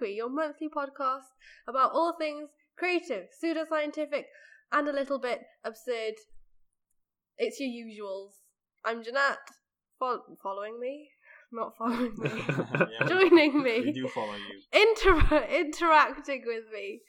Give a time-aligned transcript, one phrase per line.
[0.00, 1.26] Welcome your monthly podcast
[1.66, 4.24] about all things creative, pseudoscientific,
[4.70, 6.14] and a little bit absurd.
[7.36, 8.30] It's your usuals.
[8.84, 9.38] I'm Jeanette.
[9.98, 11.10] Fol- following me?
[11.50, 12.30] Not following me.
[13.00, 13.92] Yeah, Joining we me.
[13.92, 14.60] do follow you.
[14.72, 17.00] Inter- interacting with me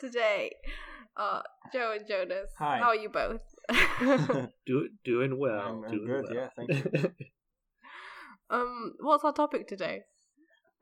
[0.00, 0.50] today.
[1.16, 2.50] Uh, Joe and Jonas.
[2.58, 2.78] Hi.
[2.78, 3.40] How are you both?
[4.66, 5.60] Do, doing well.
[5.60, 6.34] I'm- I'm doing good, well.
[6.34, 7.12] yeah, thank you.
[8.50, 10.00] um, what's our topic today?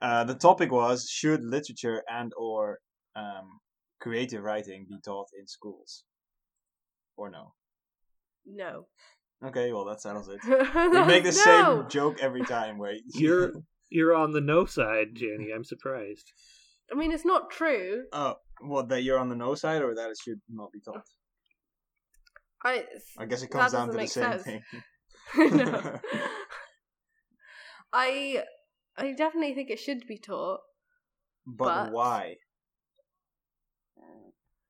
[0.01, 2.79] Uh, the topic was should literature and or
[3.15, 3.59] um,
[3.99, 6.03] creative writing be taught in schools,
[7.17, 7.53] or no?
[8.45, 8.87] No.
[9.45, 10.39] Okay, well that settles it.
[10.45, 11.81] We make the No!
[11.81, 12.77] same joke every time.
[12.77, 13.51] Where You're
[13.89, 15.51] you're on the no side, Jenny.
[15.53, 16.31] I'm surprised.
[16.91, 18.03] I mean, it's not true.
[18.13, 21.05] oh, well, that you're on the no side, or that it should not be taught?
[22.63, 22.83] I.
[23.17, 24.43] I guess it comes down to the same sense.
[24.43, 24.61] thing.
[25.37, 25.99] no.
[27.93, 28.43] I.
[28.97, 30.59] I definitely think it should be taught,
[31.45, 32.35] But, But- why?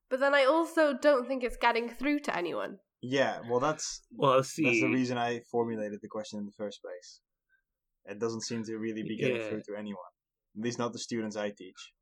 [0.09, 2.79] but then I also don't think it's getting through to anyone.
[3.01, 6.81] Yeah, well that's Well, see, that's the reason I formulated the question in the first
[6.81, 7.21] place.
[8.05, 9.49] It doesn't seem to really be getting Yeah.
[9.49, 10.11] through to anyone.
[10.57, 11.93] At least not the students I teach.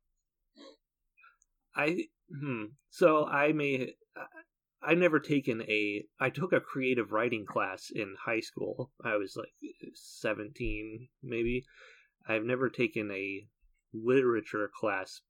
[1.74, 2.64] I hmm.
[2.90, 3.94] So I may.
[4.82, 6.04] I never taken a.
[6.18, 8.92] I took a creative writing class in high school.
[9.04, 9.52] I was like
[9.94, 11.64] seventeen, maybe.
[12.28, 13.46] I've never taken a
[13.92, 15.20] literature class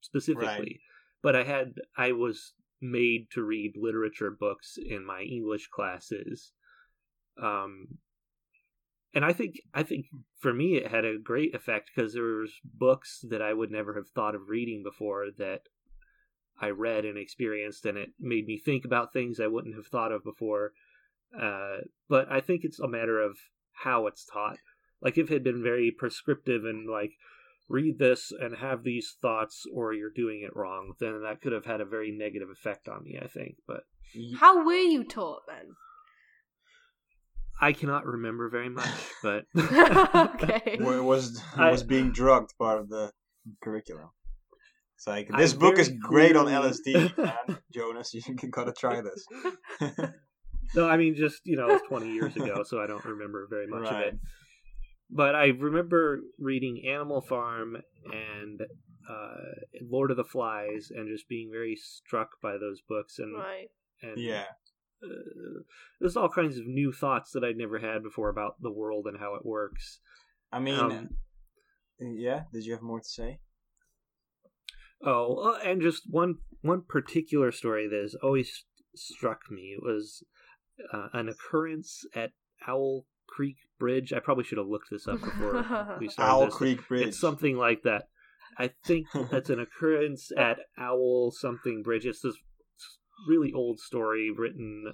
[0.00, 0.80] specifically, Right.
[1.22, 1.74] but I had.
[1.96, 6.52] I was made to read literature books in my English classes.
[7.36, 7.98] Um,
[9.12, 10.06] and I think I think
[10.38, 13.94] for me it had a great effect because there was books that I would never
[13.94, 15.62] have thought of reading before that
[16.60, 20.12] I read and experienced, and it made me think about things I wouldn't have thought
[20.12, 20.72] of before.
[21.38, 21.78] Uh,
[22.08, 23.38] but I think it's a matter of
[23.72, 24.58] how it's taught.
[25.02, 27.12] Like if it had been very prescriptive and like
[27.68, 31.64] read this and have these thoughts, or you're doing it wrong, then that could have
[31.66, 33.18] had a very negative effect on me.
[33.22, 33.84] I think, but
[34.38, 35.76] How were you taught then?
[37.60, 38.88] I cannot remember very much.
[39.22, 40.78] But okay.
[40.80, 43.12] Wa- was I- was being drugged part of the
[43.62, 44.08] curriculum.
[44.96, 47.58] It's like I this book is very great on LSD, man.
[47.72, 49.26] Jonas, you gotta try this.
[50.74, 53.46] No, I mean just you know, it was twenty years ago, so I don't remember
[53.48, 54.18] very much of it.
[55.12, 57.76] But I remember reading Animal Farm
[58.12, 58.60] and
[59.08, 63.68] uh, Lord of the Flies, and just being very struck by those books, and Right.
[64.02, 64.44] and yeah,
[65.02, 65.62] uh,
[66.00, 69.18] there's all kinds of new thoughts that I'd never had before about the world and
[69.18, 70.00] how it works.
[70.52, 71.08] I mean, Um,
[71.98, 72.44] yeah.
[72.52, 73.40] Did you have more to say?
[75.02, 80.22] Oh, uh, and just one one particular story that has always struck me was
[80.92, 82.32] uh, an occurrence at
[82.66, 84.12] Owl Creek Bridge.
[84.12, 86.30] I probably should have looked this up before we started.
[86.30, 86.54] Owl this.
[86.54, 87.08] Creek Bridge.
[87.08, 88.08] It's something like that.
[88.58, 92.06] I think that's an occurrence at Owl something Bridge.
[92.06, 92.36] It's this
[93.28, 94.92] really old story written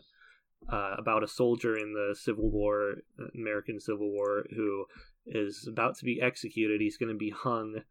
[0.73, 2.97] uh, about a soldier in the Civil War,
[3.35, 4.85] American Civil War, who
[5.27, 6.81] is about to be executed.
[6.81, 7.83] He's going to be hung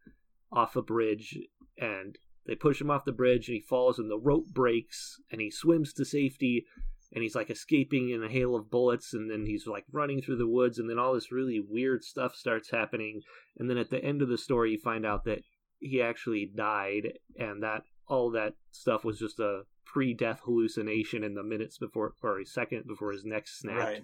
[0.52, 1.38] off a bridge,
[1.78, 5.40] and they push him off the bridge, and he falls, and the rope breaks, and
[5.40, 6.66] he swims to safety,
[7.12, 10.36] and he's like escaping in a hail of bullets, and then he's like running through
[10.36, 13.20] the woods, and then all this really weird stuff starts happening,
[13.58, 15.40] and then at the end of the story, you find out that
[15.78, 21.42] he actually died, and that all that stuff was just a pre-death hallucination in the
[21.42, 23.78] minutes before, or a second before his neck snapped.
[23.78, 24.02] right.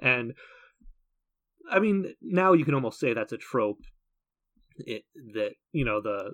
[0.00, 0.34] And
[1.70, 3.80] I mean, now you can almost say that's a trope.
[4.78, 6.32] It that you know the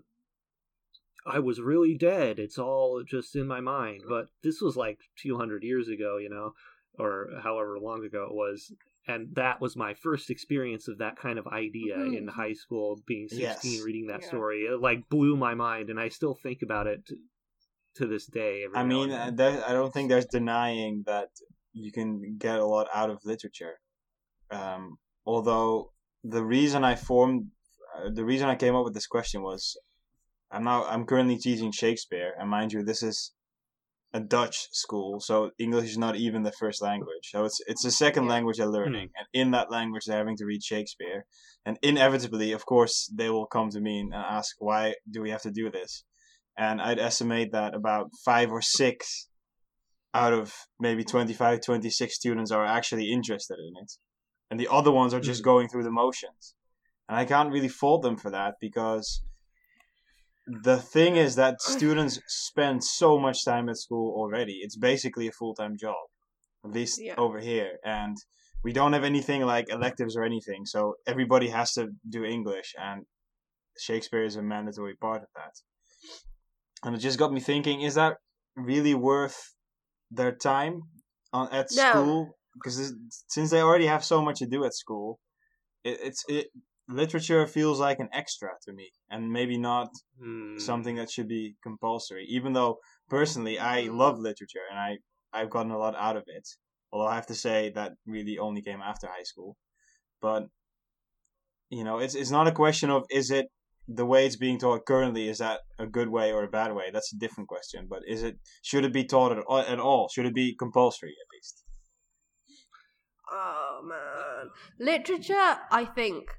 [1.27, 2.39] I was really dead.
[2.39, 4.03] It's all just in my mind.
[4.09, 6.53] But this was like 200 years ago, you know,
[6.99, 8.73] or however long ago it was.
[9.09, 12.17] And that was my first experience of that kind of idea Mhm.
[12.19, 13.83] in high school, being 16, Yes.
[13.85, 14.29] reading that Yeah.
[14.29, 14.63] story.
[14.67, 17.17] It like blew my mind, and I still think about it to,
[17.97, 18.65] to this day.
[18.65, 19.37] Every I mean, and uh, then.
[19.37, 21.31] there, I don't think there's denying that
[21.73, 23.79] you can get a lot out of literature.
[24.51, 25.93] Um, although
[26.23, 27.51] the reason I formed,
[27.97, 29.77] uh, the reason I came up with this question was,
[30.53, 33.33] I'm now I'm currently teaching Shakespeare, and mind you, this is
[34.13, 37.31] a Dutch school, so English is not even the first language.
[37.33, 38.31] So it's it's a second Yeah.
[38.31, 41.25] language they're learning, and in that language they're having to read Shakespeare,
[41.65, 45.43] and inevitably, of course, they will come to me and ask, why do we have
[45.43, 46.05] to do this?
[46.55, 49.29] and I'd estimate that about five or six
[50.13, 53.93] out of maybe 25, 26 students are actually interested in it.
[54.51, 55.45] And the other ones are just Mhm.
[55.45, 56.55] going through the motions.
[57.09, 59.23] And I can't really fault them for that because
[60.47, 64.61] the thing is that students spend so much time at school already.
[64.63, 65.97] It's basically a full time job,
[66.65, 67.15] at least Yeah.
[67.17, 67.79] over here.
[67.85, 68.17] And
[68.65, 73.07] we don't have anything like electives or anything, so everybody has to do English, and
[73.79, 75.55] Shakespeare is a mandatory part of that.
[76.85, 78.19] And it just got me thinking: Is that
[78.57, 79.55] really worth
[80.11, 80.83] their time
[81.33, 81.89] on at No.
[81.89, 82.39] school?
[82.55, 82.95] Because
[83.29, 85.19] since they already have so much to do at school,
[85.85, 86.49] it, it's it
[86.89, 90.57] literature feels like an extra to me, and maybe not Hmm.
[90.59, 92.27] something that should be compulsory.
[92.29, 94.99] Even though personally I love literature and I
[95.33, 96.49] I've gotten a lot out of it.
[96.93, 99.57] Although I have to say that really only came after high school.
[100.21, 100.49] But
[101.71, 103.47] you know, it's it's not a question of is it
[103.89, 106.91] the way it's being taught currently is that a good way or a bad way?
[106.93, 107.87] That's a different question.
[107.89, 109.59] But is it should it be taught at all?
[109.59, 110.09] At all?
[110.09, 111.65] Should it be compulsory at least?
[113.31, 115.35] Oh man, literature
[115.71, 116.31] I think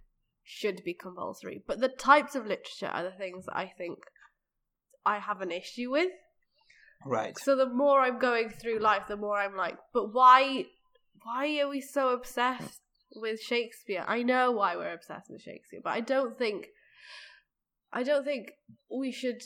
[0.43, 3.99] should be compulsory, but the types of literature are the things that I think
[5.05, 6.11] I have an issue with.
[7.05, 7.37] Right.
[7.37, 10.65] So the more I'm going through life, the more I'm like, but why
[11.23, 12.81] why are we so obsessed
[13.15, 14.03] with Shakespeare?
[14.07, 16.67] I know why we're obsessed with Shakespeare, but I don't think
[17.91, 18.51] I don't think
[18.91, 19.41] we should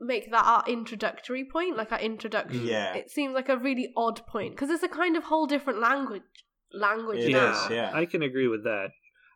[0.00, 2.66] make that our introductory point, like our introduction.
[2.66, 2.94] Yeah.
[2.94, 6.22] It seems like a really odd point because it's a kind of whole different language
[6.72, 7.64] language It now.
[7.64, 7.90] is, yeah.
[7.94, 8.88] I can agree with that.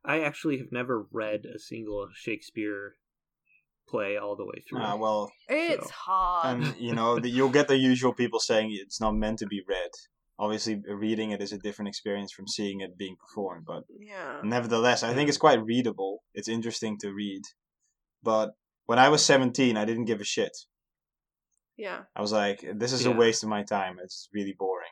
[0.05, 2.97] I actually have never read a single Shakespeare
[3.89, 4.81] play all the way through.
[4.81, 6.63] Uh, well, It's So- hard.
[6.63, 9.63] and you know the, you'll get the usual people saying it's not meant to be
[9.69, 9.91] read.
[10.39, 14.41] Obviously, reading it is a different experience from seeing it being performed, but yeah.
[14.43, 16.23] nevertheless, I think it's quite readable.
[16.35, 17.43] It's interesting to read.
[18.23, 18.53] But
[18.87, 20.57] when I was 17, I didn't give a shit.
[21.77, 22.01] Yeah.
[22.17, 23.99] I was like, this is a waste of my time.
[24.03, 24.91] It's really boring.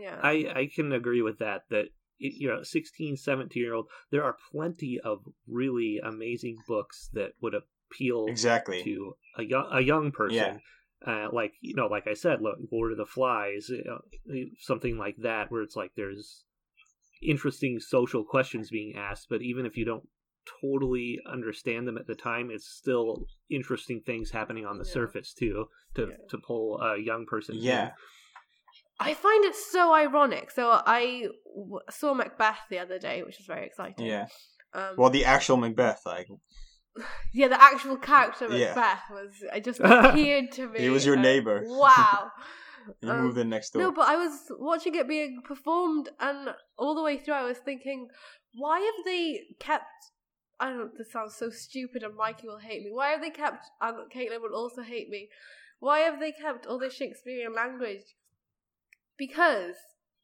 [0.00, 0.18] Yeah.
[0.22, 1.62] I, I can agree with that.
[1.70, 7.08] That it, you know, 16, 17 year old, there are plenty of really amazing books
[7.12, 8.82] that would appeal Exactly.
[8.84, 10.36] to a young a young person.
[10.36, 10.58] Yeah.
[11.06, 14.00] Uh, like you know, like I said, look, Lord of the Flies, you know,
[14.60, 16.44] something like that, where it's like there's
[17.22, 20.08] interesting social questions being asked, but even if you don't
[20.60, 24.92] totally understand them at the time, it's still interesting things happening on the Yeah.
[24.92, 26.16] surface too to Yeah.
[26.30, 27.56] to pull a young person.
[27.56, 27.62] in.
[27.62, 27.92] Yeah.
[29.00, 30.50] I find it so ironic.
[30.50, 34.06] So I w- saw Macbeth the other day, which was very exciting.
[34.06, 34.26] Yeah.
[34.72, 36.28] Um, Well, the actual Macbeth, like,
[37.32, 38.68] yeah, the actual character Yeah.
[38.68, 39.30] Macbeth was.
[39.54, 40.80] It just appeared to me.
[40.80, 41.62] He was your and- neighbor.
[41.66, 42.30] Wow.
[43.00, 43.82] you Um, moved in next door.
[43.82, 47.58] No, but I was watching it being performed, and all the way through, I was
[47.58, 48.08] thinking,
[48.54, 49.84] why have they kept?
[50.60, 50.78] I don't.
[50.78, 52.90] know, This sounds so stupid, and Mikey will hate me.
[52.92, 53.64] Why have they kept?
[53.80, 55.28] And Caitlin will also hate me.
[55.80, 58.04] Why have they kept all this Shakespearean language?
[59.18, 59.76] Because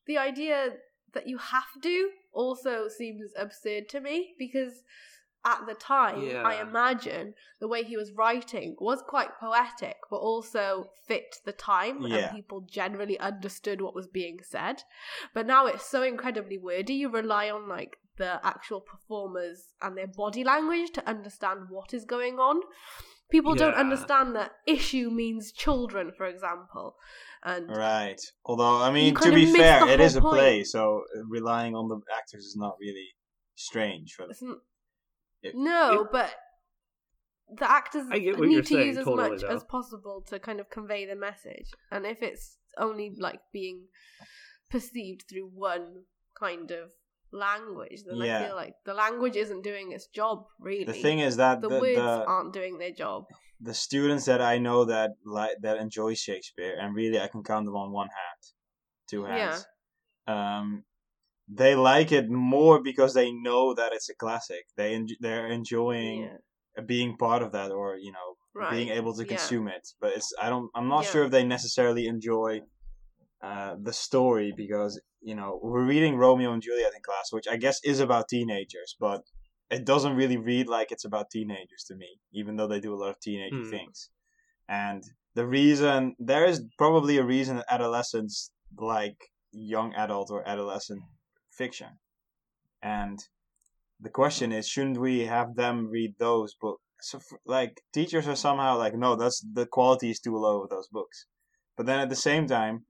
[0.06, 0.70] the idea
[1.12, 4.34] that you have to also seems absurd to me.
[4.38, 4.82] Because
[5.44, 10.90] at the time, I imagine the way he was writing was quite poetic, but also
[11.06, 12.16] fit the time, Yeah.
[12.16, 14.82] and people generally understood what was being said.
[15.32, 20.06] But now it's so incredibly wordy, you rely on like the actual performers and their
[20.08, 22.60] body language to understand what is going on.
[23.30, 26.96] People don't understand that issue means children, for example.
[27.42, 28.20] And Right.
[28.44, 32.00] Although, I mean, to be fair, it is a whole play, so relying on the
[32.14, 33.08] actors is not really
[33.54, 34.60] strange for them.
[35.42, 36.34] It- no, it- but
[37.48, 39.48] the actors I get what need to saying, use as totally, much though.
[39.48, 41.70] as possible to kind of convey the message.
[41.90, 43.88] And if it's only like being
[44.70, 46.04] perceived through one
[46.38, 46.92] kind of
[47.32, 48.40] language, then Yeah.
[48.40, 50.84] I feel like the language isn't doing its job really.
[50.84, 53.24] The thing is that the, the, words the, aren't doing their job.
[53.60, 57.66] The students that I know that like that enjoy Shakespeare, and really I can count
[57.66, 58.42] them on one hand,
[59.08, 59.66] two hands.
[60.26, 60.84] Um,
[61.48, 64.66] they like it more because they know that it's a classic.
[64.76, 66.22] They en- they're enjoying
[66.76, 66.82] Yeah.
[66.86, 68.70] being part of that, or you know, Right.
[68.70, 69.28] being able to yeah.
[69.28, 69.88] consume it.
[70.00, 71.10] But it's I don't I'm not Yeah.
[71.10, 72.62] sure if they necessarily enjoy
[73.42, 77.56] uh, the story because you know we're reading Romeo and Juliet in class, which I
[77.56, 79.22] guess is about teenagers, but
[79.70, 83.00] it doesn't really read like it's about teenagers to me, even though they do a
[83.00, 83.70] lot of teenage Hmm.
[83.70, 84.10] things.
[84.68, 85.02] And
[85.34, 89.18] the reason there is probably a reason that adolescents like
[89.52, 91.02] young adult or adolescent
[91.52, 92.00] fiction,
[92.82, 93.18] and
[94.00, 96.82] the question is, shouldn't we have them read those books?
[97.02, 100.70] So, f- like, teachers are somehow like, no, that's the quality is too low of
[100.70, 101.26] those books.
[101.76, 102.86] But then at the same time,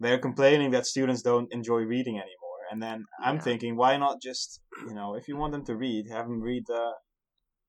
[0.00, 2.43] they're complaining that students don't enjoy reading anymore.
[2.70, 6.06] And then I'm thinking, why not just, you know, if you want them to read,
[6.10, 6.92] have them read the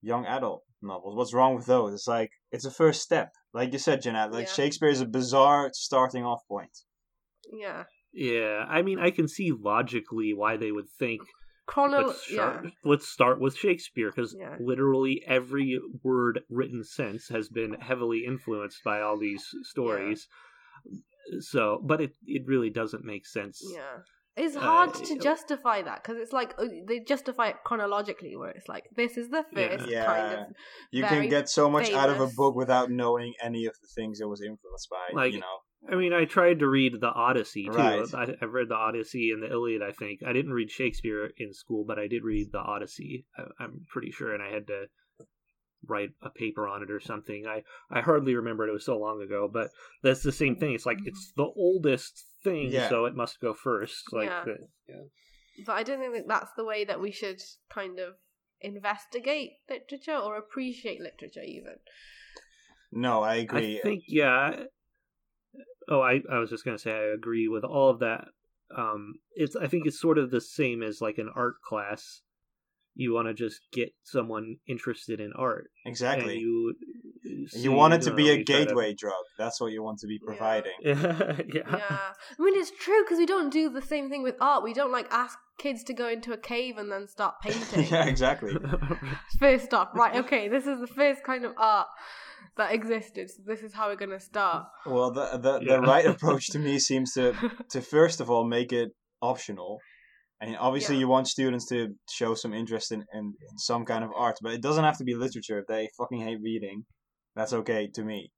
[0.01, 1.15] young adult novels.
[1.15, 1.93] What's wrong with those?
[1.93, 4.31] It's like it's a first step, like you said, Jeanette.
[4.31, 4.53] Like Yeah.
[4.53, 6.77] Shakespeare is a bizarre starting off point.
[7.51, 7.83] Yeah.
[8.13, 11.21] Yeah, I mean, I can see logically why they would think
[11.65, 12.07] Chrono.
[12.07, 12.35] let's Yeah.
[12.35, 14.55] start, let's start with Shakespeare because Yeah.
[14.59, 20.27] literally every word written since has been heavily influenced by all these stories.
[21.39, 23.97] So, but it it really doesn't make sense Yeah.
[24.37, 25.19] It's Uh, hard to yeah.
[25.21, 29.29] justify that because it's like uh, they justify it chronologically, where it's like this is
[29.29, 30.05] the first Yeah.
[30.05, 30.55] kind of
[30.91, 34.19] You can get so much out of a book without knowing any of the things
[34.19, 35.09] it was influenced by.
[35.13, 35.57] Like, you know,
[35.89, 37.71] I mean, I tried to read the Odyssey too.
[37.71, 38.13] Right.
[38.13, 39.81] I, I've read the Odyssey and the Iliad.
[39.81, 43.25] I think I didn't read Shakespeare in school, but I did read the Odyssey.
[43.37, 44.85] I, I'm pretty sure, and I had to
[45.87, 47.45] write a paper on it or something.
[47.47, 48.69] I I hardly remember it.
[48.69, 49.69] It was so long ago, but
[50.03, 50.73] that's the same thing.
[50.73, 52.87] It's like it's the oldest thing, Yeah.
[52.89, 54.13] so it must go first.
[54.13, 54.43] Like, Yeah.
[54.45, 55.03] the- yeah.
[55.65, 58.15] But I don't think that that's the way that we should kind of
[58.61, 61.75] investigate literature or appreciate literature, even.
[62.91, 63.79] no, I agree.
[63.79, 64.65] I think yeah.
[65.87, 68.25] Oh, I I was just gonna say I agree with all of that.
[68.75, 72.21] Um, it's I think it's sort of the same as like an art class.
[72.95, 76.33] You want to just get someone interested in art, exactly.
[76.33, 76.75] and you
[77.53, 79.23] You want it to be a you try gateway drug.
[79.37, 80.25] That's what you want to be Yeah.
[80.27, 80.73] providing.
[80.81, 82.13] yeah, Yeah.
[82.39, 84.63] I mean, it's true because we don't do the same thing with art.
[84.63, 87.87] We don't like ask kids to go into a cave and then start painting.
[87.89, 88.53] yeah, exactly.
[89.39, 91.87] First off, right, okay, this is the first kind of art
[92.57, 94.65] that existed, so this is how we're going to start.
[94.85, 95.75] Well, the the, Yeah.
[95.77, 97.33] the right approach to me seems to
[97.71, 98.89] to first of all make it
[99.21, 99.79] optional.
[100.41, 100.99] And obviously, Yeah.
[101.01, 104.51] you want students to show some interest in, in, in some kind of art, but
[104.53, 105.59] it doesn't have to be literature.
[105.59, 106.83] If they fucking hate reading,
[107.35, 108.31] that's okay to me.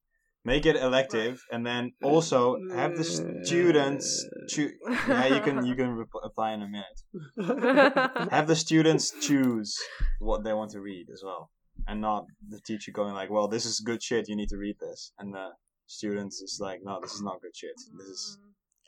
[0.46, 4.72] Make it elective, and then also have the students choose.
[5.08, 7.00] Yeah, you can you can rep- apply in a minute.
[8.32, 9.78] Have the students choose
[10.20, 11.50] what they want to read as well,
[11.88, 14.30] and not the teacher going like, "Well, this is good shit.
[14.30, 15.50] You need to read this," and the
[15.86, 17.76] students is like, "No, this is not good shit.
[17.98, 18.38] This is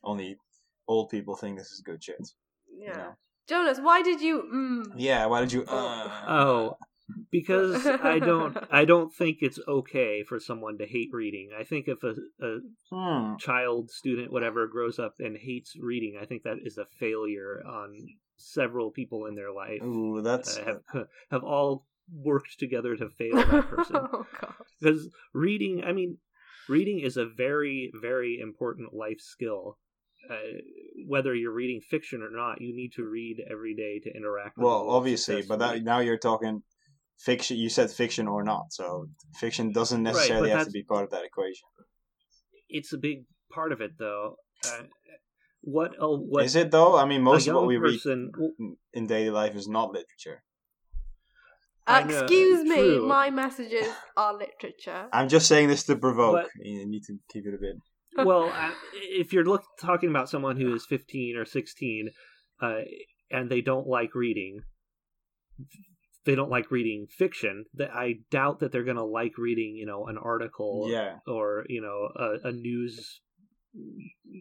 [0.04, 0.38] only
[0.88, 2.22] old people think this is good shit."
[2.72, 2.88] Yeah.
[2.92, 3.16] You know?
[3.50, 4.44] Jonas, why did you.
[4.54, 5.26] Mm, Yeah.
[5.26, 5.66] Why did you?
[5.66, 6.78] Uh, oh,
[7.32, 11.50] because I don't I don't think it's okay for someone to hate reading.
[11.58, 12.58] I think if a, a
[12.92, 13.36] Hmm.
[13.38, 17.96] child, student, whatever, grows up and hates reading, I think that is a failure on
[18.38, 19.84] several people in their life.
[19.84, 23.96] Ooh, that's uh, have have all worked together to fail that person.
[23.98, 24.26] oh,
[24.80, 26.18] Because reading, I mean,
[26.68, 29.78] reading is a very, very important life skill.
[30.30, 30.36] Uh,
[31.08, 34.58] whether you're reading fiction or not, you need to read every day to interact.
[34.58, 36.62] with well, obviously, but that, now you're talking
[37.20, 37.58] fiction.
[37.58, 39.08] You said fiction or not, so
[39.40, 41.68] fiction doesn't necessarily but have to be part of that equation.
[42.70, 44.36] it's a big part of it, though.
[44.66, 44.84] Uh,
[45.62, 45.92] what?
[46.00, 46.46] Oh, what?
[46.46, 46.98] Is it though?
[46.98, 50.44] I mean, most of what we person, read in daily life is not literature.
[51.86, 53.08] I know, Excuse me, true.
[53.08, 55.08] my messages are literature.
[55.12, 56.44] I'm just saying this to provoke.
[56.44, 57.76] But- you need to keep it a bit.
[58.26, 62.10] well, uh, if you're look, talking about someone who is 15 or 16,
[62.62, 62.80] uh,
[63.32, 64.62] and they don't like reading,
[66.26, 67.66] they don't like reading fiction.
[67.76, 71.18] That I doubt that they're going to like reading, you know, an article Yeah.
[71.28, 73.22] or you know a, a news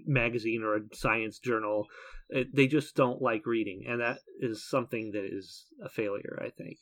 [0.06, 1.87] magazine or a science journal.
[2.30, 6.50] It, they just don't like reading, and that is something that is a failure, I
[6.50, 6.76] think.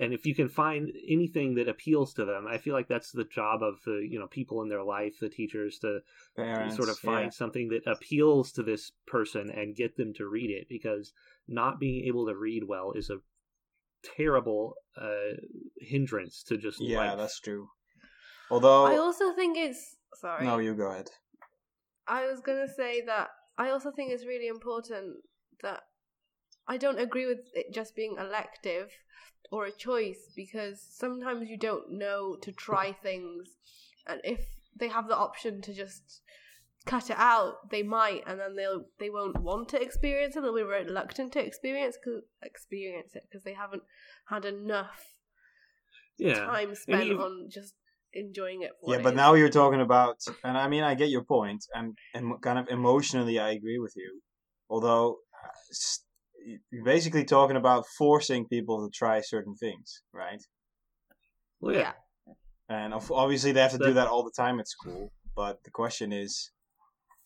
[0.00, 3.24] And if you can find anything that appeals to them, I feel like that's the
[3.24, 6.00] job of the you know people in their life, the teachers, to
[6.36, 7.30] Parents, sort of find yeah.
[7.30, 10.68] something that appeals to this person and get them to read it.
[10.68, 11.12] Because
[11.48, 13.16] not being able to read well is a
[14.16, 15.36] terrible uh,
[15.80, 17.18] hindrance to just Yeah, life.
[17.18, 17.68] that's true.
[18.50, 19.96] Although, I also think it's.
[20.20, 20.44] Sorry.
[20.44, 21.10] no, you go ahead.
[22.06, 23.28] I was gonna say that
[23.58, 25.16] I also think it's really important
[25.62, 25.82] that
[26.66, 28.90] I don't agree with it just being elective
[29.50, 33.48] or a choice because sometimes you don't know to try things,
[34.06, 34.40] and if
[34.78, 36.22] they have the option to just
[36.86, 40.42] cut it out, they might, and then they'll they won't want to experience it.
[40.42, 43.82] They'll be reluctant to experience cause, experience it because they haven't
[44.28, 45.04] had enough
[46.18, 46.34] yeah.
[46.46, 47.74] time spent you- on just
[48.14, 48.70] enjoying it.
[48.80, 51.24] For Yeah, what but it now you're talking about, and I mean, I get your
[51.24, 54.20] point, and and kind of emotionally, I agree with you.
[54.70, 60.42] Although, uh, you're basically talking about forcing people to try certain things, right?
[61.60, 61.92] Well, yeah.
[62.26, 62.34] Yeah.
[62.70, 65.12] And obviously, they have to do That- that all the time at school.
[65.34, 66.50] But the question is,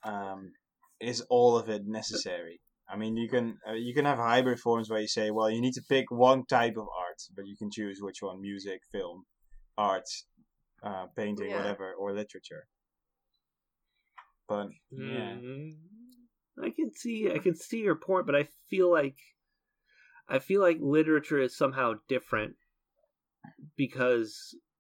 [0.05, 0.53] um,
[1.01, 2.61] is all of it necessary?
[2.89, 5.61] I mean, you can uh, you can have hybrid forms where you say, well, you
[5.61, 9.25] need to pick one type of art, but you can choose which one: music, film,
[9.79, 10.09] art,
[10.83, 11.59] uh, painting, Yeah.
[11.59, 12.67] whatever, or literature.
[14.49, 15.73] But yeah, Mm,
[16.63, 19.19] I can see I can see your point, but I feel like
[20.29, 22.57] I feel like literature is somehow different
[23.77, 24.72] because I,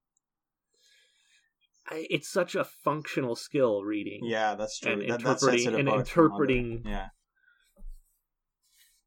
[2.10, 4.20] it's such a functional skill reading.
[4.24, 4.92] yeah, that's true.
[4.92, 7.08] And that, that interpreting- and apart from other- interpreting- yeah,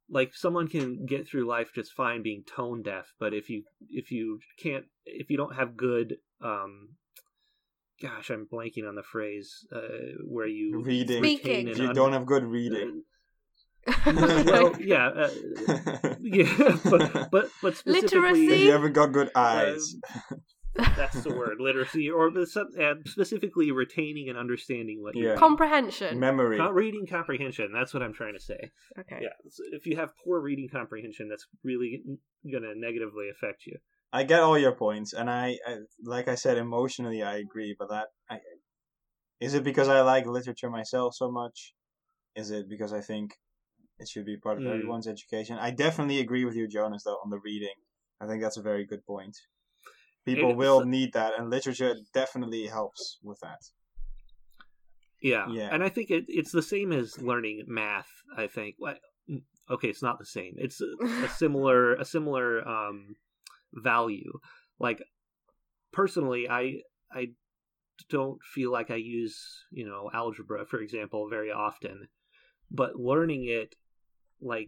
[0.10, 4.12] Like someone can get through life just fine being tone deaf, but if you if
[4.12, 6.90] you can't if you don't have good um
[8.02, 9.80] gosh, I'm blanking on the phrase uh
[10.28, 11.24] where you Reading.
[11.24, 11.68] Speaking.
[11.70, 13.04] if you un- don't have good reading,
[14.06, 15.30] well, yeah, uh,
[16.22, 18.64] yeah, but but but specifically, Literacy?
[18.64, 19.96] you haven't got good eyes.
[20.76, 25.38] That's the word, literacy, or the some- and specifically retaining and understanding what you're Yeah.
[25.40, 26.20] Comprehension.
[26.20, 26.58] Memory.
[26.58, 27.72] not reading comprehension.
[27.72, 28.72] That's what I'm trying to say.
[29.00, 29.20] okay.
[29.22, 32.04] Yeah, so if you have poor reading comprehension, that's really
[32.50, 33.78] going to negatively affect you.
[34.14, 37.76] I get all your points, and I, I like I said, emotionally I agree.
[37.78, 38.40] But that, I,
[39.40, 41.74] is it because I like literature myself so much?
[42.36, 43.34] Is it because I think
[44.00, 44.74] it should be part of Mm.
[44.76, 45.58] everyone's education?
[45.60, 47.76] I definitely agree with you, Jonas, though, on the reading.
[48.22, 49.36] I think that's a very good point.
[50.26, 53.62] People It's- will need that, and literature definitely helps with that.
[55.22, 55.70] Yeah, Yeah.
[55.74, 58.10] and I think it, it's the same as learning math.
[58.36, 58.76] I think.
[59.70, 60.54] Okay, it's not the same.
[60.58, 60.88] It's a,
[61.26, 63.16] a similar a similar um,
[63.74, 64.40] value.
[64.80, 65.02] Like
[65.92, 67.30] personally, I I
[68.10, 72.08] don't feel like I use you know algebra, for example, very often,
[72.70, 73.76] but learning it
[74.42, 74.68] like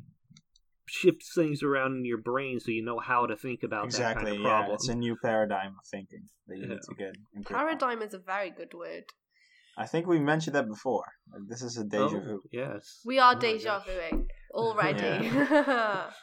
[0.87, 4.23] shifts things around in your brain so you know how to think about exactly.
[4.23, 4.75] that kind of yeah, problem.
[4.75, 6.69] it's a new paradigm of thinking that you Yeah.
[6.69, 7.15] need to get.
[7.33, 7.43] in on.
[7.43, 9.03] Paradigm is a very good word.
[9.77, 11.05] I think we mentioned that before.
[11.31, 12.41] Like, this is a deja Oh, vu.
[12.51, 13.01] Yes.
[13.05, 13.87] We are Oh deja gosh.
[13.87, 15.29] vuing already.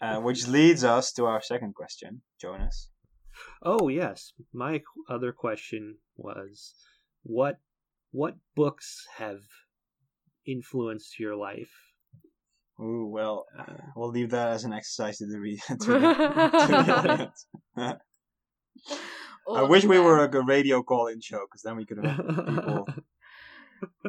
[0.00, 2.88] Uh, which leads us to our second question, Jonas.
[3.62, 6.74] Oh yes, my other question was,
[7.22, 7.60] what
[8.10, 9.42] what books have
[10.44, 11.70] influenced your life?
[12.82, 16.66] Ooh, well, Uh, we'll leave that as an exercise to the, re- to the, to
[16.68, 17.46] the audience.
[17.76, 22.86] I wish we were a radio call-in show, because then we could have people.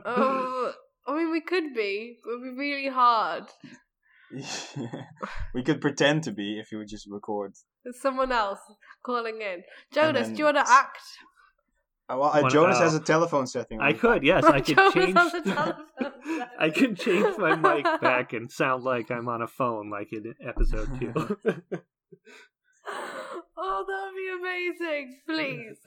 [0.06, 0.72] Oh,
[1.08, 2.20] I mean, we could be.
[2.24, 3.46] but It would be really hard.
[5.54, 7.54] we could pretend to be if you would just record.
[7.84, 8.60] There's someone else
[9.04, 9.64] calling in.
[9.92, 11.00] Jonas, then- do you want to act?
[12.14, 13.80] Uh, well, uh, Jonas has a telephone setting.
[13.82, 15.18] I could, yes, I could Jonas change.
[15.18, 15.84] has a
[16.60, 20.34] I can change my mic back and sound like I'm on a phone, like in
[20.46, 21.12] episode two.
[23.58, 25.20] oh, that would be amazing.
[25.28, 25.78] Please.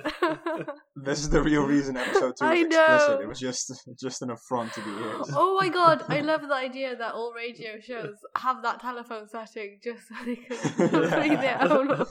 [0.97, 3.09] This is the real reason episode two I was explicit.
[3.11, 3.21] know.
[3.21, 5.31] It was just just an affront to the ears.
[5.35, 9.79] oh my god, I love the idea that all radio shows have that telephone setting
[9.83, 12.07] just so they can bring their own, own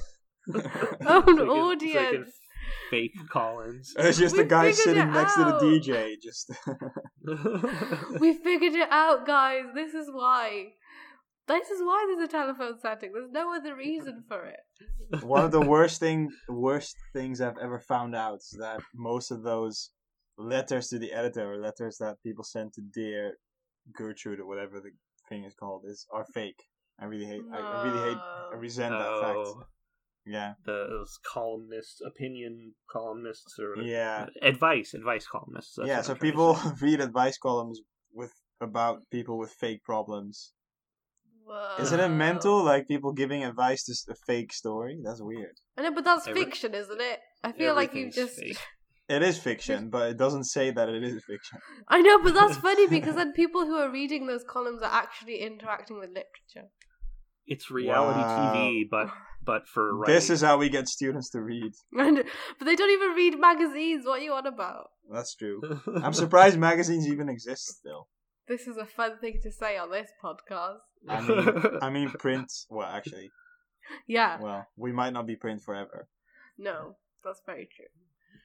[0.47, 2.29] So I can- so I can audience.
[2.89, 3.93] Fake Collins.
[3.97, 5.51] It's just We the guy sitting it next to the.
[5.59, 6.15] DJ.
[6.21, 6.51] Just
[8.19, 9.65] We figured it out, guys.
[9.73, 10.73] This is why.
[11.47, 13.11] This is why there's a telephone setting.
[13.13, 15.23] There's no other reason for it.
[15.23, 19.43] one of the worst thing worst things I've ever found out is that most of
[19.43, 19.91] those
[20.37, 23.35] letters to the editor or letters that people send to dear
[23.95, 24.89] Gertrude or whatever the
[25.29, 26.63] thing is called is are fake.
[26.99, 27.41] I really hate.
[27.53, 28.17] I, I really hate.
[28.17, 28.57] I No.
[28.57, 29.65] resent that fact.
[30.27, 30.53] Yeah.
[30.65, 34.27] those columnists, opinion columnists, or Yeah.
[34.41, 35.75] advice, advice columnists.
[35.75, 36.01] that's yeah.
[36.01, 37.81] So I'm trying to people read advice columns
[38.13, 40.53] with about people with fake problems.
[41.43, 41.75] Whoa.
[41.79, 42.63] Isn't it mental?
[42.63, 44.97] Like people giving advice to a fake story?
[45.03, 45.55] That's weird.
[45.77, 47.19] I know, but that's Every- fiction, isn't it?
[47.43, 48.39] I feel like you just.
[48.39, 48.57] fake.
[49.07, 51.59] It is fiction, but it doesn't say that it is fiction.
[51.87, 55.41] I know, but that's funny because then people who are reading those columns are actually
[55.41, 56.71] interacting with literature.
[57.45, 58.53] It's reality Wow.
[58.55, 59.11] TV, but
[59.45, 60.15] but for writing.
[60.15, 61.73] This is how we get students to read.
[61.97, 62.23] And,
[62.59, 64.05] but they don't even read magazines.
[64.05, 64.89] What are you on about?
[65.11, 65.61] That's true.
[66.03, 68.07] I'm surprised magazines even exist still.
[68.47, 70.77] This is a fun thing to say on this podcast.
[71.07, 72.51] I mean, I mean print.
[72.69, 73.31] Well, actually,
[74.07, 76.07] Yeah, well, we might not be print forever.
[76.57, 77.85] no, that's very true.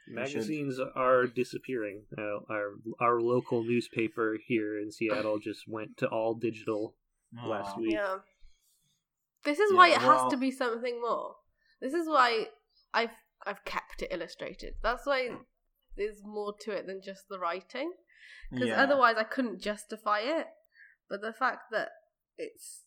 [0.08, 2.02] Magazines are disappearing.
[2.18, 6.96] Uh, our our local newspaper here in Seattle just went to all digital
[7.46, 7.92] last week.
[7.92, 8.16] Yeah.
[9.44, 11.36] This is Yeah, why it has to be something more.
[11.80, 12.48] This is why
[12.92, 13.10] I've
[13.46, 14.74] I've kept it illustrated.
[14.82, 15.30] That's why
[15.96, 17.92] there's more to it than just the writing.
[18.50, 18.82] Because Yeah.
[18.82, 20.46] otherwise I couldn't justify it.
[21.08, 21.88] But the fact that
[22.36, 22.84] it's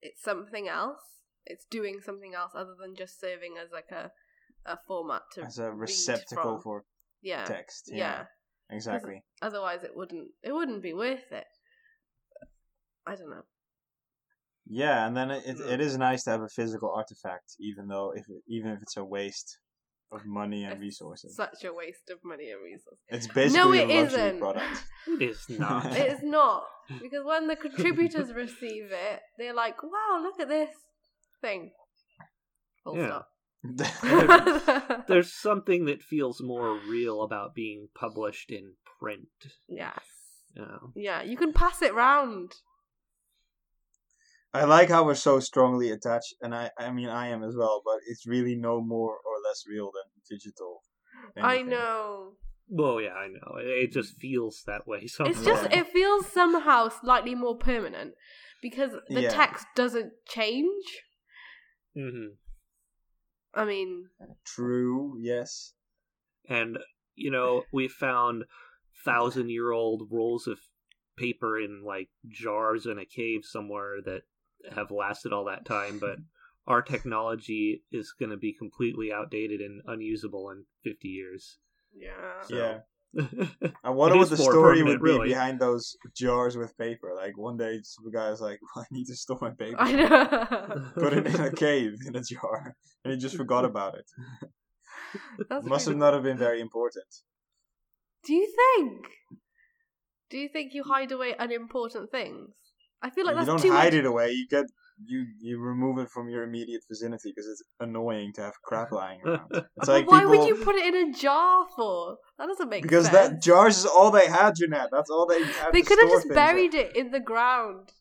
[0.00, 1.02] it's something else,
[1.46, 4.12] it's doing something else other than just serving as like a
[4.64, 6.84] a format to as a receptacle for
[7.20, 7.88] yeah text.
[7.88, 7.96] yeah.
[7.96, 8.26] Yeah,
[8.76, 9.24] exactly.
[9.42, 11.46] Otherwise it wouldn't it wouldn't be worth it.
[13.06, 13.44] I don't know.
[14.66, 15.80] Yeah, and then it, it, it hmm.
[15.80, 19.04] is nice to have a physical artifact, even though if it, even if it's a
[19.04, 19.58] waste
[20.12, 21.36] of money and It's resources.
[21.36, 22.98] Such a waste of money and resources.
[23.08, 24.38] It's basically it a luxury isn't.
[24.38, 24.84] product.
[25.06, 25.86] It is not.
[25.86, 26.64] It is not
[27.02, 30.70] because when the contributors receive it, they're like, "Wow, look at this
[31.40, 31.72] thing."
[32.84, 33.06] Full Yeah.
[33.06, 33.28] stop.
[35.08, 39.28] There's something that feels more real about being published in print.
[39.68, 40.00] yes,
[40.54, 40.92] You know?
[40.94, 42.52] yeah, you can pass it round.
[44.54, 47.82] I like how we're so strongly attached, and I, I mean, I am as well.
[47.84, 50.82] But it's really no more or less real than digital.
[51.36, 52.34] I know.
[52.68, 53.56] Well, yeah, I know.
[53.58, 55.36] It it just feels that way sometimes.
[55.46, 58.14] It's just, it feels somehow slightly more permanent
[58.62, 59.30] because the Yeah.
[59.30, 61.02] text doesn't change.
[61.96, 62.34] Mm-hmm.
[63.54, 64.08] I mean,
[64.44, 65.16] True.
[65.20, 65.74] Yes.
[66.48, 66.78] And
[67.14, 68.44] you know, we found
[69.04, 70.58] thousand year old rolls of
[71.16, 74.22] paper in like jars in a cave somewhere that
[74.74, 76.16] have lasted all that time, but
[76.66, 81.58] our technology is going to be completely outdated and unusable in 50 years.
[81.94, 82.42] yeah.
[82.42, 82.78] So- Yeah.
[83.16, 83.48] yeah,
[83.84, 85.28] I wonder It what is the story would be really.
[85.28, 87.12] behind those jars with paper.
[87.14, 90.90] Like one day, some guy's like, well, "I need to store my paper." I know.
[90.96, 92.74] Put it in a cave in a jar,
[93.04, 94.06] and he just forgot about it.
[95.48, 97.06] That's Must have not have been very important.
[98.26, 99.06] Do you think?
[100.30, 102.50] Do you think you hide away unimportant things?
[103.04, 104.00] I feel like you that's don't hide much.
[104.00, 104.30] it away.
[104.32, 104.66] You get
[105.04, 109.20] you you remove it from your immediate vicinity because it's annoying to have crap lying
[109.24, 109.50] around.
[109.52, 112.16] It's But like why people would you put it in a jar for?
[112.38, 113.16] That doesn't make because sense.
[113.16, 114.88] Because that jars is all they had, Jeanette.
[114.90, 115.72] That's all they had.
[115.72, 116.34] they to could have just things in.
[116.34, 117.92] buried it in the ground.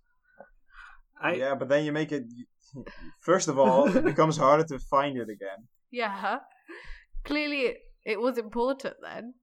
[1.21, 2.23] I Yeah, but then you make it.
[3.21, 5.59] First of all, it becomes harder to find it again.
[5.91, 6.39] Yeah.
[7.23, 9.33] Clearly, it, it was important then.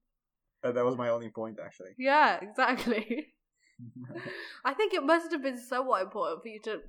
[0.62, 1.90] Uh, that was my only point, actually.
[1.98, 3.28] Yeah, exactly.
[4.64, 6.80] I think it must have been somewhat important for you to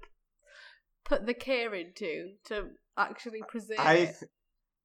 [1.05, 4.15] put the care into to actually preserve I it.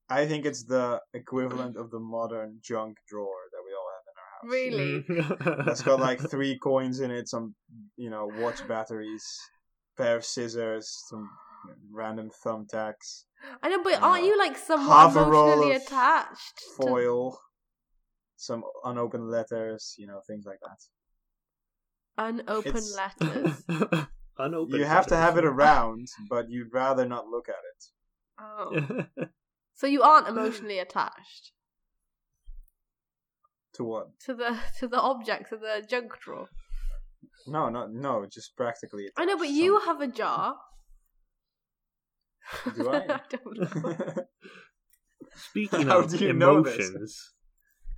[0.09, 4.17] I think it's the equivalent of the modern junk drawer that we all have in
[4.23, 5.45] our house.
[5.45, 5.65] Really?
[5.67, 7.55] That's got like three coins in it, some
[7.97, 9.25] you know watch batteries,
[9.97, 11.29] pair of scissors, some
[11.91, 13.25] random thumbtacks,
[13.63, 16.59] I know, but uh, aren't you like somewhat half emotionally of attached?
[16.59, 17.39] to- foil,
[18.37, 20.79] some unopened letters, you know things like that.
[22.19, 23.65] Unopened It's- letters.
[24.39, 27.85] Unopened you have to have it around, but you'd rather not look at it.
[28.39, 29.27] Oh.
[29.79, 31.53] So you aren't emotionally attached
[33.75, 34.19] To what?
[34.25, 36.49] to the to the objects of the junk drawer.
[37.47, 38.25] No, no, no.
[38.25, 39.09] Just practically.
[39.19, 39.59] I know, but attached.
[39.59, 40.55] you have a jar.
[42.75, 42.97] Do I?
[43.01, 44.25] I don't know.
[45.35, 46.75] Speaking How of do you know this?
[46.89, 47.35] emotions,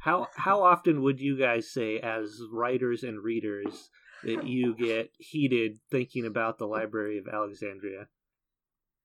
[0.01, 3.89] how how often would you guys say, as writers and readers,
[4.25, 8.09] that you get heated thinking about the Library of Alexandria?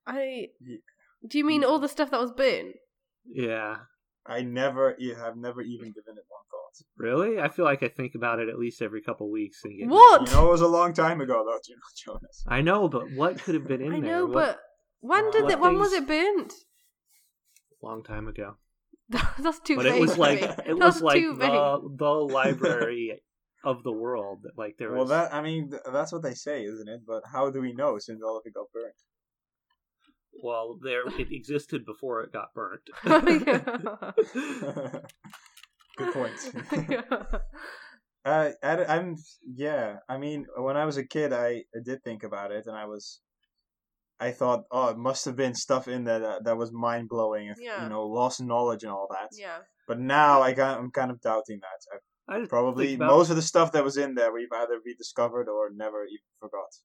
[0.07, 0.47] I.
[1.27, 2.75] Do you mean all the stuff that was burnt?
[3.25, 3.77] Yeah,
[4.25, 6.85] I never have never even given it one thought.
[6.97, 7.39] really?
[7.39, 10.27] I feel like I think about it at least every couple weeks and get What?
[10.29, 11.75] You know, it was a long time ago, though, you
[12.07, 12.43] know, Jonas.
[12.47, 14.15] I know, but what could have been in I there?
[14.15, 14.59] I know, What- but
[14.99, 15.59] when did it?
[15.59, 16.53] When was it burnt?
[17.81, 18.55] long time ago.
[19.39, 19.95] That's too But vague.
[19.95, 21.51] it was like it was like too vague.
[21.51, 23.21] the the library
[23.63, 24.45] of the world.
[24.57, 25.09] Like there Well, was.
[25.09, 27.01] that I mean, that's what they say, isn't it?
[27.07, 28.93] But how do we know since all of it got burnt?
[30.43, 32.89] Well, there it existed before it got burnt.
[35.97, 36.53] Good point.
[38.25, 39.17] Uh, I, I'm
[39.55, 39.97] yeah.
[40.07, 42.85] I mean, when I was a kid, I, I did think about it, and I
[42.85, 43.19] was,
[44.19, 47.53] I thought, oh, it must have been stuff in there that, that was mind blowing,
[47.59, 47.83] Yeah.
[47.83, 49.29] you know, lost knowledge and all that.
[49.37, 49.57] yeah.
[49.87, 51.99] But now I got, I'm kind of doubting that.
[52.27, 54.79] I I just probably about- most of the stuff that was in there we've either
[54.83, 56.79] rediscovered or never even forgot.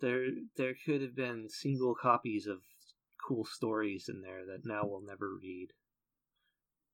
[0.00, 2.62] there there could have been single copies of
[3.26, 5.68] cool stories in there that now we'll never read.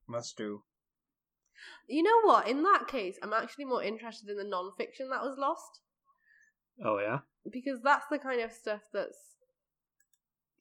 [0.07, 0.65] Must do.
[1.87, 2.49] You know what?
[2.49, 5.81] In that case, I'm actually more interested in the non-fiction that was lost
[6.83, 9.37] Oh yeah, because that's the kind of stuff that's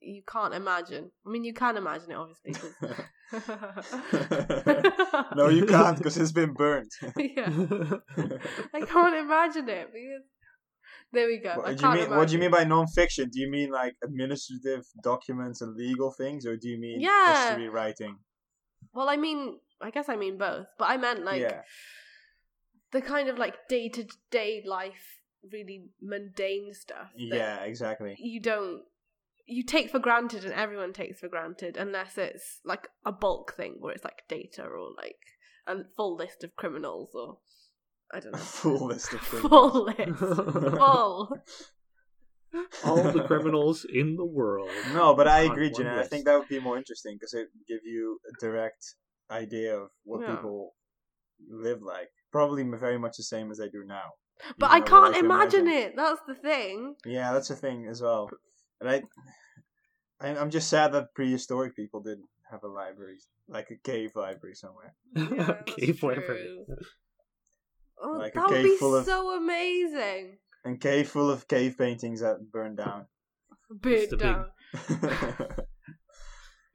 [0.04, 1.12] you can't imagine.
[1.26, 2.56] I mean, you can imagine it, obviously.
[5.36, 6.94] no, you can't because it's been burnt.
[7.18, 7.50] yeah,
[8.74, 10.24] I can't imagine it because
[11.12, 11.52] there we go.
[11.52, 12.10] I What do you mean?
[12.10, 13.30] What do you mean by non-fiction?
[13.32, 17.50] Do you mean like administrative documents and legal things, or do you mean Yeah.
[17.50, 18.18] history writing?
[18.94, 21.62] Well, I mean, I guess I mean both, but I meant like yeah,
[22.92, 25.20] the kind of like day to day life,
[25.52, 27.10] really mundane stuff.
[27.18, 28.16] yeah, exactly.
[28.20, 28.84] You don't.
[29.46, 33.76] You take for granted, and everyone takes for granted, unless it's like a bulk thing
[33.80, 35.18] where it's like data or like
[35.68, 37.40] a full list of criminals or
[38.14, 38.38] I don't know.
[38.40, 39.42] Full list of things.
[39.50, 40.20] Full list.
[40.20, 41.38] Full.
[42.86, 44.70] all the criminals in the world.
[44.94, 45.98] No, but I agree, one Jeanette.
[46.00, 48.86] I think that would be more interesting because it would give you a direct
[49.32, 50.36] idea of what Yeah.
[50.36, 50.76] people
[51.50, 52.10] live like.
[52.32, 54.12] Probably very much the same as they do now.
[54.58, 55.96] But I can't like to imagine it.
[55.96, 56.96] That's the thing.
[57.06, 58.30] Yeah, that's a thing as well.
[58.84, 58.90] And
[60.22, 63.18] I, I, I'm just sad that prehistoric people didn't have a library,
[63.48, 64.94] like a cave library somewhere.
[65.16, 65.26] Yeah,
[65.66, 66.66] that's Cave library.
[68.02, 70.38] Oh, Like a that would be of- so amazing.
[70.66, 73.06] And cave full of cave paintings that burned down.
[73.72, 74.46] Burnt a big- down.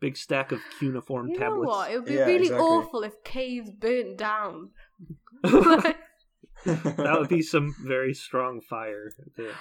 [0.00, 1.66] big stack of cuneiform You know tablets.
[1.68, 1.90] what?
[1.90, 2.66] It would be Yeah, really exactly.
[2.66, 4.70] awful if caves burnt down.
[5.42, 5.96] that
[7.18, 9.12] would be some very strong fire.
[9.38, 9.52] Yeah.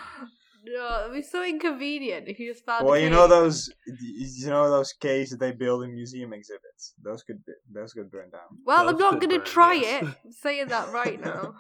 [0.67, 2.84] No, it'd be so inconvenient if you just found.
[2.84, 6.93] a well, you know those, you know those caves that they build in museum exhibits.
[7.01, 8.41] Those could, be, those could burn down.
[8.65, 10.03] Well, I'm not going to burn, try yes.
[10.03, 10.08] it.
[10.25, 11.56] I'm saying that right now.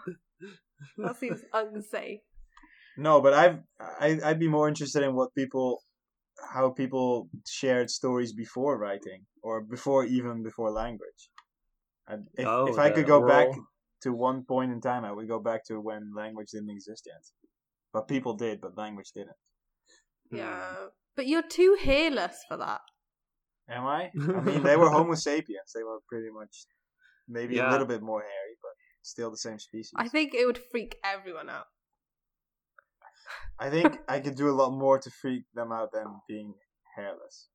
[0.97, 2.19] that seems unsafe.
[2.97, 5.83] No, but I've, I, I'd be more interested in what people,
[6.53, 11.29] how people shared stories before writing or before even before language.
[12.07, 13.47] And if, Oh, if I could go back
[14.01, 17.23] to one point in time, I would go back to when language didn't exist yet.
[17.93, 19.35] But people did, but language didn't.
[20.31, 20.85] Yeah, hmm.
[21.15, 22.81] but you're too hairless for that.
[23.69, 24.11] Am I?
[24.15, 25.71] I mean, they were Homo sapiens.
[25.75, 26.65] They were pretty much,
[27.27, 27.71] maybe a Yeah.
[27.71, 28.71] little bit more hairy, but
[29.01, 29.93] still the same species.
[29.95, 31.65] I think it would freak everyone out.
[33.59, 36.53] I think I could do a lot more to freak them out than being
[36.95, 37.49] hairless.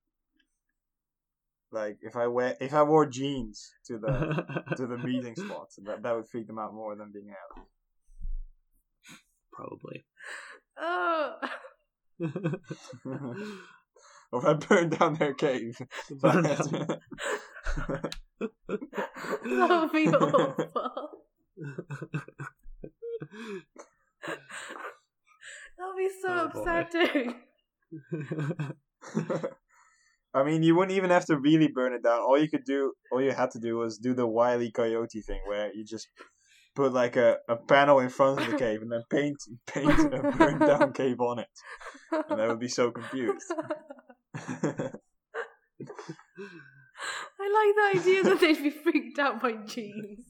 [1.70, 4.44] Like if I wear if I wore jeans to the
[4.76, 7.70] to the meeting spot, that that would freak them out more than being hairless.
[9.52, 10.04] Probably.
[10.78, 11.36] Oh,
[14.32, 15.78] or if I burned down their cave.
[16.22, 16.42] Down.
[16.42, 17.00] that
[19.44, 20.54] would be awful.
[25.78, 27.34] That would be so Oh, upsetting.
[30.34, 32.20] I mean, you wouldn't even have to really burn it down.
[32.20, 34.70] All you could do, all you had to do was do the Wile E.
[34.72, 36.08] Coyote thing, where you just
[36.74, 40.32] put like a, a panel in front of the cave and then paint paint a
[40.36, 41.48] burned down cave on it,
[42.30, 43.52] and I would be so confused.
[47.44, 50.24] I like the idea that they'd be freaked out by jeans.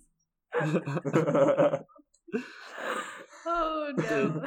[3.44, 4.44] Oh no.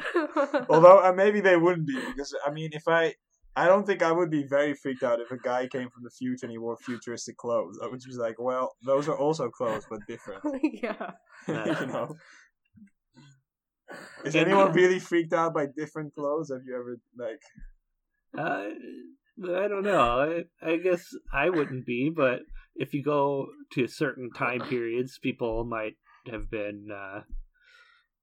[0.68, 3.14] Although uh, maybe they wouldn't be because I mean, if I,
[3.58, 6.10] I don't think I would be very freaked out if a guy came from the
[6.10, 7.78] future and he wore futuristic clothes.
[7.82, 10.42] I would just be like, well, those are also clothes but different.
[10.62, 11.12] yeah.
[11.48, 12.14] you know.
[14.24, 16.50] Is And- anyone really freaked out by different clothes?
[16.52, 17.40] Have you ever like?
[18.36, 18.74] Uh,
[19.48, 20.42] I don't know.
[20.62, 22.40] I, I guess I wouldn't be, but
[22.74, 25.96] if you go to certain time periods, people might
[26.30, 27.22] have been uh,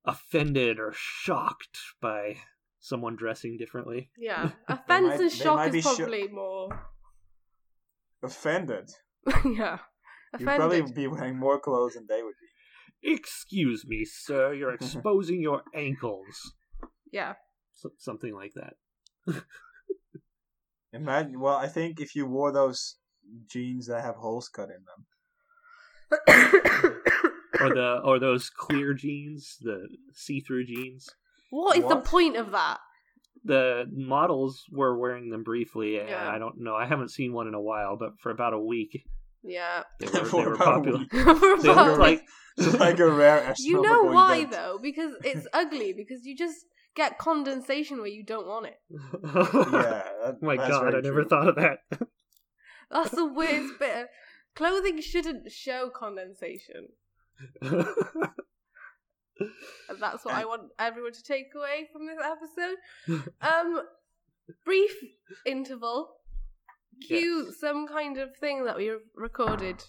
[0.06, 2.38] offended or shocked by
[2.84, 4.10] someone dressing differently.
[4.18, 4.52] Yeah.
[4.68, 6.70] Offense might- and shock might be is sho- probably more.
[8.22, 8.90] offended.
[9.46, 9.78] yeah.
[10.34, 10.40] offended.
[10.40, 13.12] You'd probably be wearing more clothes than they would be.
[13.14, 16.54] Excuse me, sir, you're exposing your ankles.
[17.12, 17.34] Yeah.
[17.74, 18.76] So, something like that.
[20.92, 21.40] Imagine.
[21.40, 22.98] Well, I think if you wore those
[23.50, 25.06] jeans that have holes cut in them,
[27.62, 31.08] Or the or those clear jeans, the see-through jeans.
[31.54, 32.80] What is the point of that?
[33.46, 35.98] The models were wearing them briefly.
[36.00, 36.30] and Yeah.
[36.32, 36.76] I don't know.
[36.76, 39.04] I haven't seen one in a while, but for about a week,
[39.44, 39.84] Yeah.
[40.00, 40.98] they were, For they were about a popular.
[41.00, 41.12] week.
[41.62, 42.24] They About- like
[42.58, 44.52] it's like a rare you know why event.
[44.54, 44.80] though?
[44.82, 45.92] Because it's ugly.
[45.94, 48.78] Because you just get condensation where you don't want it.
[48.92, 49.30] Yeah.
[49.34, 51.30] That, Oh my god, very I never true.
[51.30, 51.80] thought of that.
[52.92, 54.08] That's the worst bit.
[54.56, 56.90] Clothing shouldn't show condensation.
[59.40, 63.30] And that's what I want everyone to take away from this episode.
[63.42, 63.82] Um,
[64.66, 64.94] brief
[65.46, 66.16] interval.
[67.08, 69.84] Cue some kind of thing that we re- recorded.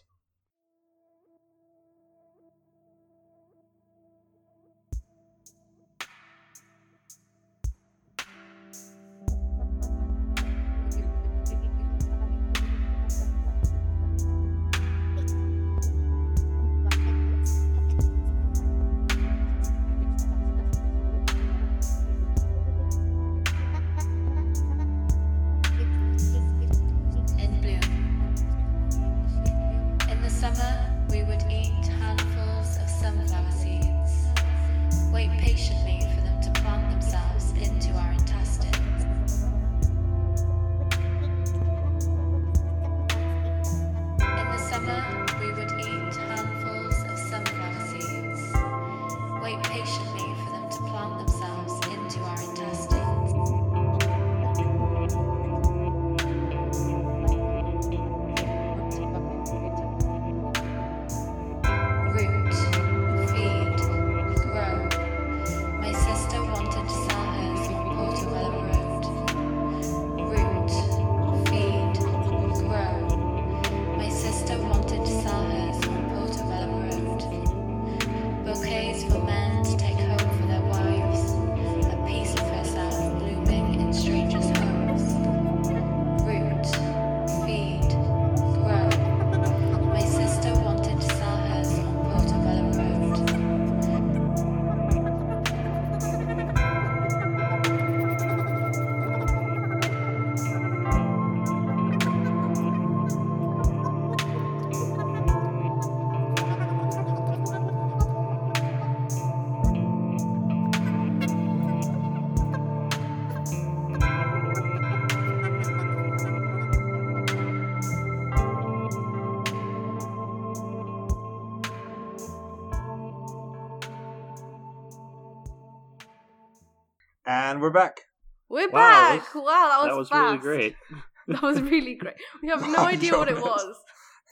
[127.54, 128.00] And we're back.
[128.48, 129.20] We're Wow, back.
[129.32, 130.22] this- wow, that was that was fast.
[130.24, 130.76] really great.
[131.28, 132.16] That was really great.
[132.42, 133.76] We have no idea what it was.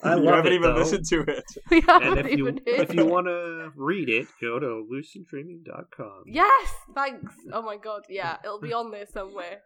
[0.03, 0.81] I you love haven't it, even though.
[0.81, 1.45] listened to it.
[1.71, 6.25] We And haven't if you even if you want to read it, go to luciddreaming.com.
[6.27, 7.33] Yes, thanks.
[7.53, 9.61] Oh my god, yeah, it'll be on there somewhere.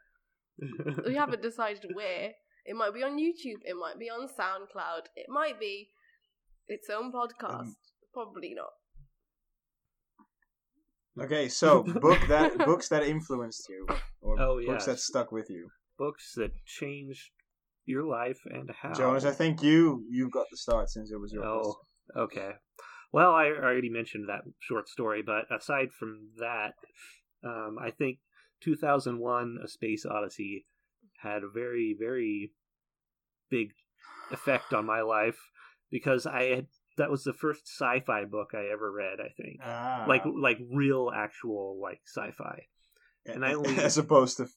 [1.06, 2.32] We haven't decided where.
[2.66, 3.60] It might be on YouTube.
[3.64, 5.06] It might be on SoundCloud.
[5.16, 5.88] It might be
[6.68, 7.60] its own podcast.
[7.60, 7.76] Um,
[8.12, 8.70] Probably not.
[11.18, 13.86] Okay, so book that books that influenced you,
[14.20, 15.70] or Oh, books that stuck with you.
[15.98, 17.30] Books that changed
[17.86, 18.94] your life and how.
[18.94, 22.22] Jonas, I think you you've got the start since it was your Oh, question.
[22.24, 22.50] okay.
[23.12, 26.74] Well, I already mentioned that short story, but aside from that,
[27.44, 28.18] um, I think
[28.60, 30.66] 2001: A Space Odyssey
[31.22, 32.52] had a very, very
[33.48, 33.72] big
[34.30, 35.38] effect on my life
[35.90, 39.18] because I had that was the first sci-fi book I ever read.
[39.20, 42.66] I think, Ah, like like real, actual like sci-fi.
[43.26, 44.48] and I only- as opposed to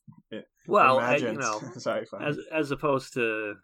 [0.67, 2.23] Well, I, you know, sci-fi.
[2.23, 3.55] as as opposed to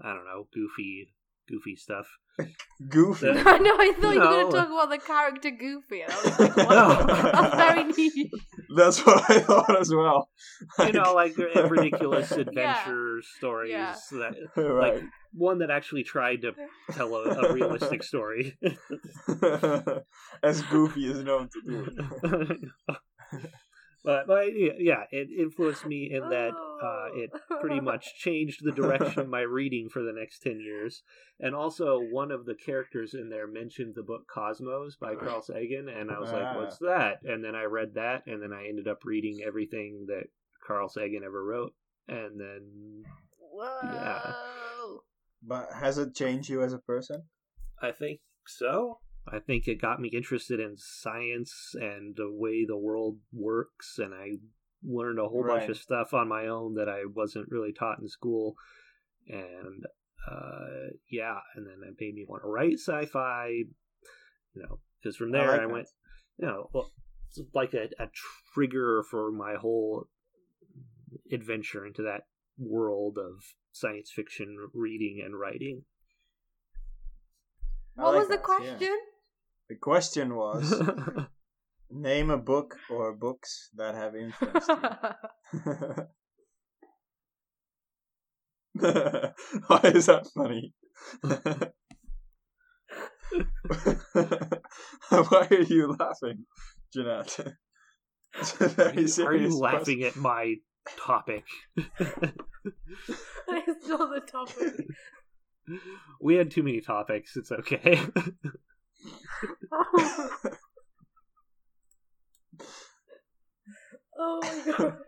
[0.00, 1.12] I don't know, goofy,
[1.48, 2.06] goofy stuff.
[2.88, 3.32] Goofy.
[3.32, 3.76] The- I know.
[3.76, 6.56] I thought you were going to talk about the character Goofy, and I was like,
[6.68, 8.30] wow, that's very niche.
[8.76, 10.28] That's what I thought as well.
[10.78, 13.96] You know, like ridiculous adventure stories Yeah.
[14.12, 14.94] that right.
[14.94, 16.52] like one that actually tried to
[16.92, 18.56] tell a, a realistic story.
[20.42, 22.70] as goofy is known to do.
[24.08, 28.72] But, but yeah, yeah, it influenced me in that uh, it pretty much changed the
[28.82, 31.02] direction of my reading for the next 10 years.
[31.38, 35.90] And also, one of the characters in there mentioned the book Cosmos by Carl Sagan,
[35.90, 36.56] and I was like, Ah.
[36.56, 37.18] what's that?
[37.22, 40.28] And then I read that, and then I ended up reading everything that
[40.66, 41.74] Carl Sagan ever wrote.
[42.08, 43.02] And then
[43.38, 45.02] Whoa.
[45.42, 47.24] But has it changed you as a person?
[47.82, 49.00] I think so.
[49.32, 54.14] I think it got me interested in science and the way the world works, and
[54.14, 54.38] I
[54.84, 58.08] learned a whole bunch of stuff on my own that I wasn't really taught in
[58.08, 58.54] school.
[59.28, 59.84] And
[60.30, 63.48] uh, yeah, and then it made me want to write sci-fi.
[63.48, 65.88] You know, because from I there like I, went,
[66.38, 66.90] you know, well,
[67.54, 68.08] like a, a
[68.54, 70.08] trigger for my whole
[71.32, 72.22] adventure into that
[72.58, 75.82] world of science fiction reading and writing.
[77.94, 78.44] What like was the that,
[78.80, 78.88] yeah.
[79.76, 80.30] Question?
[80.30, 81.26] The question was
[81.90, 86.08] name a book or books that have influenced you.
[89.66, 90.72] Why is that funny?
[95.10, 96.46] Why are you laughing,
[96.92, 97.54] Jeanette?
[98.38, 100.56] It's Are very you, are serious you laughing at my
[100.96, 101.44] topic?
[103.48, 104.86] I saw the topic.
[106.20, 107.36] we had too many topics.
[107.36, 108.00] It's okay.
[114.18, 114.98] oh my god.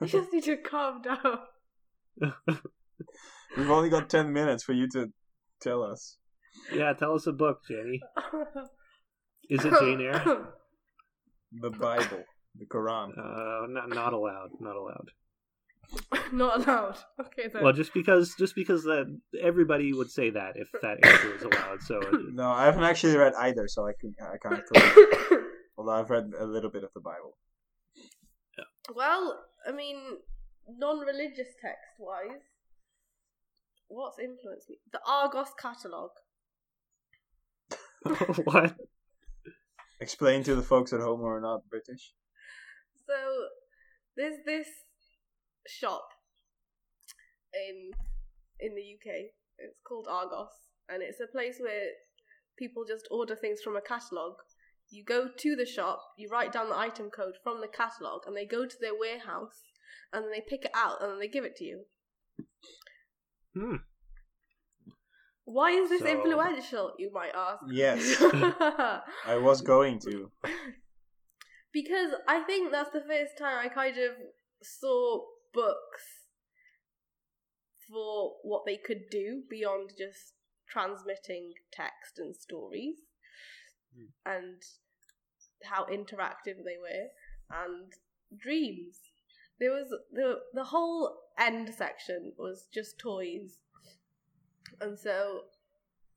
[0.00, 1.38] You just need to calm down.
[3.56, 5.12] We've only got 10 minutes for you to
[5.60, 6.18] tell us.
[6.72, 8.00] yeah, tell us a book, Jenny.
[9.50, 10.48] Is it Jane Eyre?
[11.52, 12.24] The Bible,
[12.58, 13.10] the Quran.
[13.16, 14.50] Uh, not, not allowed.
[14.60, 15.08] Not allowed.
[16.32, 16.96] Not allowed.
[17.20, 17.62] Okay then.
[17.62, 19.06] Well, just because just because that
[19.40, 21.82] everybody would say that if that answer was allowed.
[21.82, 22.00] So
[22.32, 25.44] No, I haven't actually read either, so I can I can't claim.
[25.78, 27.36] Although I've read a little bit of the Bible.
[28.94, 29.96] well, I mean,
[30.68, 32.42] non-religious text-wise,
[33.88, 34.76] what's influenced me?
[34.92, 36.16] The Argos catalogue.
[38.44, 38.76] what?
[40.00, 42.12] Explain to the folks at home who are not British.
[43.06, 43.14] So
[44.16, 44.66] there's this
[45.68, 46.08] shop
[47.54, 47.90] in
[48.60, 49.30] in the UK.
[49.58, 50.48] It's called Argos,
[50.88, 51.88] and it's a place where
[52.58, 54.36] people just order things from a catalogue.
[54.90, 58.36] You go to the shop, you write down the item code from the catalogue, and
[58.36, 59.62] they go to their warehouse,
[60.12, 61.84] and then they pick it out, and then they give it to you.
[63.54, 63.76] Hmm.
[65.44, 66.92] Why is this So- influential?
[66.98, 67.62] You might ask.
[67.70, 68.16] Yes.
[69.26, 70.30] I was going to.
[71.72, 74.12] because I think that's the first time I kind of
[74.62, 75.22] saw
[75.56, 76.04] books
[77.88, 80.34] for what they could do beyond just
[80.68, 82.96] transmitting text and stories
[83.96, 84.06] hmm.
[84.26, 84.62] and
[85.64, 87.08] how interactive they were
[87.50, 87.92] and
[88.38, 88.98] dreams.
[89.58, 93.58] There was the the whole end section was just toys.
[94.80, 95.42] And so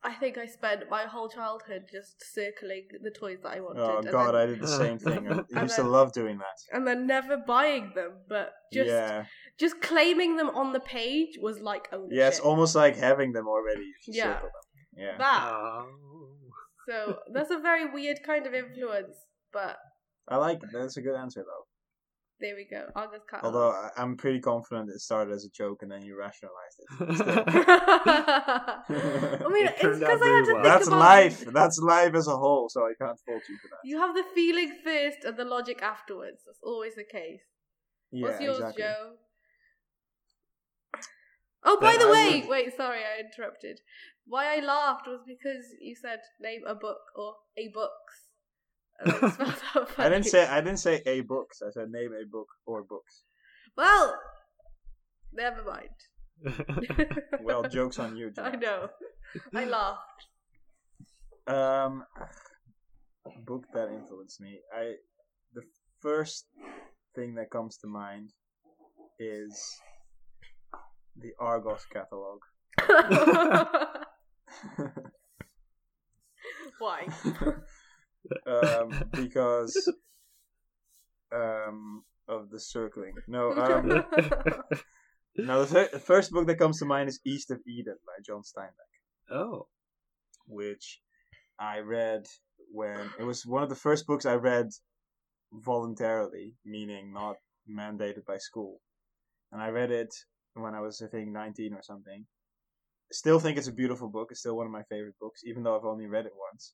[0.02, 3.82] I think I spent my whole childhood just circling the toys that I wanted.
[3.82, 5.28] Oh god, then, I did the same thing.
[5.28, 6.58] I And used to love doing that.
[6.72, 9.26] and then never buying them, but just yeah.
[9.60, 12.18] just claiming them on the page was like ownership.
[12.18, 13.91] Yeah, it's almost like having them already.
[14.08, 14.34] Yeah.
[14.34, 14.50] them.
[14.95, 15.18] Yeah.
[15.18, 15.52] that.
[15.52, 15.88] Oh.
[16.88, 19.16] So that's a very weird kind of influence,
[19.52, 19.78] but
[20.30, 20.70] I like it.
[20.72, 21.66] That's a good answer though.
[22.42, 22.86] There we go.
[22.96, 23.54] Argos catalog.
[23.54, 26.88] Although I- I'm pretty confident it started as a joke and then you rationalized it.
[29.46, 30.56] I mean, It it's because I had very to well.
[30.56, 31.46] think That's about life.
[31.54, 33.80] That's life as a whole, so I can't fault you for that.
[33.84, 36.42] You have the feeling first and the logic afterwards.
[36.46, 37.42] That's always the case.
[38.12, 38.84] Yeah, What's yours, exactly.
[38.84, 39.12] Joe?
[41.66, 43.82] Oh, by Then the way, would- wait, sorry, I interrupted.
[44.26, 48.28] Why I laughed was because you said name a book or a books.
[49.06, 49.41] I spelled
[49.76, 50.10] out I funny.
[50.10, 51.62] didn't say I didn't say a books.
[51.66, 53.24] I said name a book or books.
[53.78, 54.16] Well,
[55.34, 55.89] never mind.
[57.41, 58.32] Well, jokes on you.
[58.38, 58.89] I know.
[59.56, 60.28] I laughed.
[61.47, 62.04] Um,
[63.45, 64.60] book that influenced me.
[64.74, 64.93] I
[65.54, 65.64] the
[66.02, 66.45] first
[67.16, 68.32] thing that comes to mind
[69.20, 69.60] is
[71.18, 72.39] the Argos catalog.
[76.80, 77.08] Why?
[78.47, 79.91] Um, because
[81.34, 83.15] um, of the circling.
[83.27, 83.88] No, um,
[85.36, 85.61] no.
[85.61, 88.41] The, fir- the first book that comes to mind is East of Eden by John
[88.41, 89.67] Steinbeck, oh,
[90.47, 91.01] which
[91.59, 92.25] I read
[92.71, 94.69] when it was one of the first books I read
[95.51, 97.38] voluntarily, meaning not
[97.69, 98.80] mandated by school.
[99.51, 100.13] And I read it
[100.53, 102.25] when I was, I think, 19 or something.
[103.11, 104.27] Still think it's a beautiful book.
[104.30, 106.73] It's still one of my favorite books, even though I've only read it once.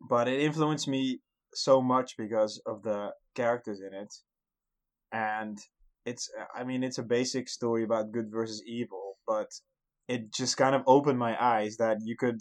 [0.00, 1.20] But it influenced me
[1.54, 4.12] so much because of the characters in it.
[5.12, 5.58] And
[6.04, 9.50] it's, I mean, it's a basic story about good versus evil, but
[10.08, 12.40] it just kind of opened my eyes that you could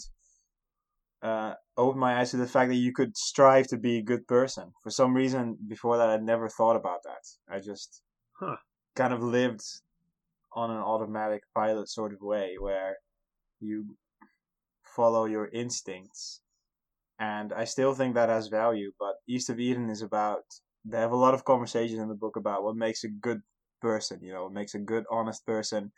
[1.22, 4.28] uh, opened my eyes to the fact that you could strive to be a good
[4.28, 4.74] person.
[4.84, 7.24] For some reason, before that, I'd never thought about that.
[7.50, 8.02] I just
[8.34, 8.58] Huh.
[8.96, 9.64] kind of lived
[10.54, 12.98] on an automatic pilot sort of way where
[13.62, 13.98] you
[14.86, 16.43] follow your instincts.
[17.20, 20.44] And I still think that has value, but East of Eden is about.
[20.86, 23.42] They have a lot of conversations in the book about what makes a good
[23.82, 25.92] person, you know, what makes a good, honest person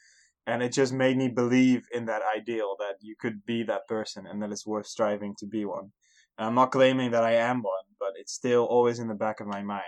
[0.47, 4.27] and it just made me believe in that ideal that you could be that person
[4.27, 5.91] and that it's worth striving to be one.
[6.37, 9.39] And I'm not claiming that I am one, but it's still always in the back
[9.39, 9.83] of my mind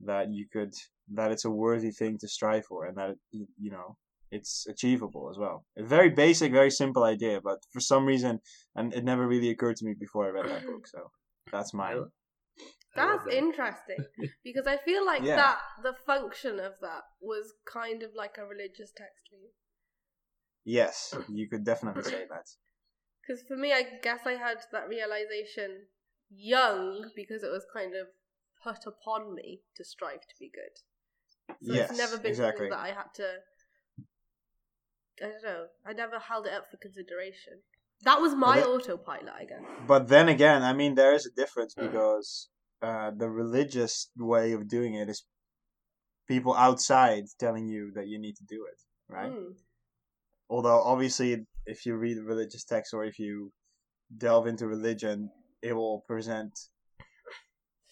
[0.00, 0.74] that you could
[1.12, 3.96] that it's a worthy thing to strive for and that it, you you know
[4.30, 5.64] it's achievable as well.
[5.76, 8.40] A very basic, very simple idea, but for some reason,
[8.74, 10.86] and it never really occurred to me before I read that book.
[10.86, 11.10] So
[11.50, 12.04] that's mine.
[12.96, 13.36] I love That's that.
[13.36, 14.04] interesting
[14.44, 15.36] because I feel like Yeah.
[15.36, 19.50] that the function of that was kind of like a religious text for you.
[20.64, 22.46] Yes, you could definitely say that.
[23.22, 25.86] Because for me, I guess I had that realization
[26.30, 28.08] young because it was kind of
[28.62, 31.56] put upon me to strive to be good.
[31.62, 32.66] So yes, it's never been exactly.
[32.66, 33.38] something that I had to.
[35.22, 35.66] I don't know.
[35.86, 37.60] I never held it up for consideration.
[38.02, 39.60] That was my But autopilot, I guess.
[39.86, 42.48] But then again, I mean, there is a difference because
[42.80, 45.24] uh, the religious way of doing it is
[46.26, 48.80] people outside telling you that you need to do it,
[49.14, 49.32] right?
[49.32, 49.52] Mm.
[50.48, 53.52] Although, obviously, if you read religious texts or if you
[54.16, 55.30] delve into religion,
[55.62, 56.58] it will present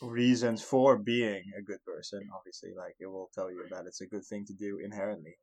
[0.00, 2.70] reasons for being a good person, obviously.
[2.76, 5.36] Like, it will tell you that it's a good thing to do inherently.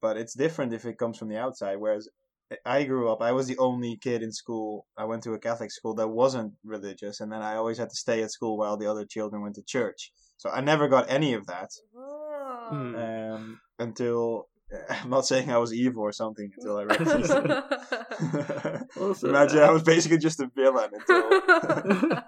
[0.00, 2.08] But it's different if it comes from the outside, whereas
[2.64, 4.86] I grew up, I was the only kid in school.
[4.96, 7.96] I went to a Catholic school that wasn't religious, and then I always had to
[7.96, 10.12] stay at school while the other children went to church.
[10.38, 11.70] So I never got any of that.
[12.70, 12.94] Hmm.
[12.96, 14.48] um, until.
[14.90, 17.30] I'm not saying I was evil or something until I read this.
[19.22, 22.22] Imagine I- I was basically just a villain until.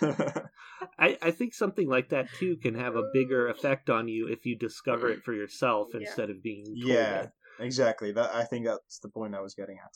[0.98, 4.46] I, I think something like that too can have a bigger effect on you if
[4.46, 6.00] you discover it for yourself Yeah.
[6.00, 7.22] instead of being told Yeah.
[7.22, 7.30] it.
[7.60, 8.12] exactly.
[8.12, 9.92] That I think that's the point I was getting at.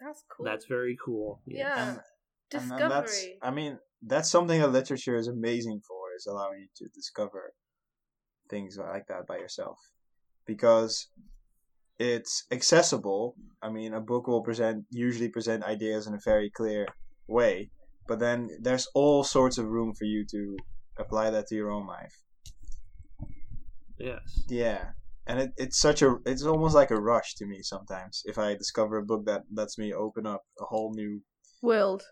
[0.00, 0.44] That's cool.
[0.44, 1.40] That's very cool.
[1.46, 1.90] yeah.
[1.92, 2.00] And-
[2.48, 2.80] Discovery.
[2.82, 6.88] And that's, I mean, that's something that literature is amazing for, is allowing you to
[6.94, 7.54] discover
[8.48, 9.78] things like that by yourself.
[10.46, 11.08] Because
[11.98, 13.34] it's accessible.
[13.60, 16.86] I mean, a book will present, usually present ideas in a very clear
[17.26, 17.70] way,
[18.08, 20.56] but then there's all sorts of room for you to
[20.98, 22.14] apply that to your own life.
[23.98, 24.44] Yes.
[24.48, 24.84] Yeah.
[25.26, 28.54] And it, it's such a, it's almost like a rush to me sometimes if I
[28.54, 31.22] discover a book that lets me open up a whole new,
[31.62, 32.02] World.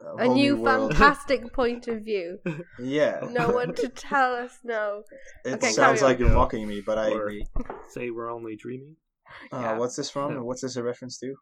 [0.00, 2.38] a A whole new fantastic point of view.
[2.80, 3.20] Yeah.
[3.30, 5.02] No one to tell us no.
[5.44, 6.26] It Okay, sounds like on.
[6.26, 7.44] you're mocking me, but I Or- agree.
[7.90, 8.96] Say we're only dreaming.
[9.52, 9.78] Uh, Yeah.
[9.78, 10.34] What's this from?
[10.46, 11.34] What's this a reference to?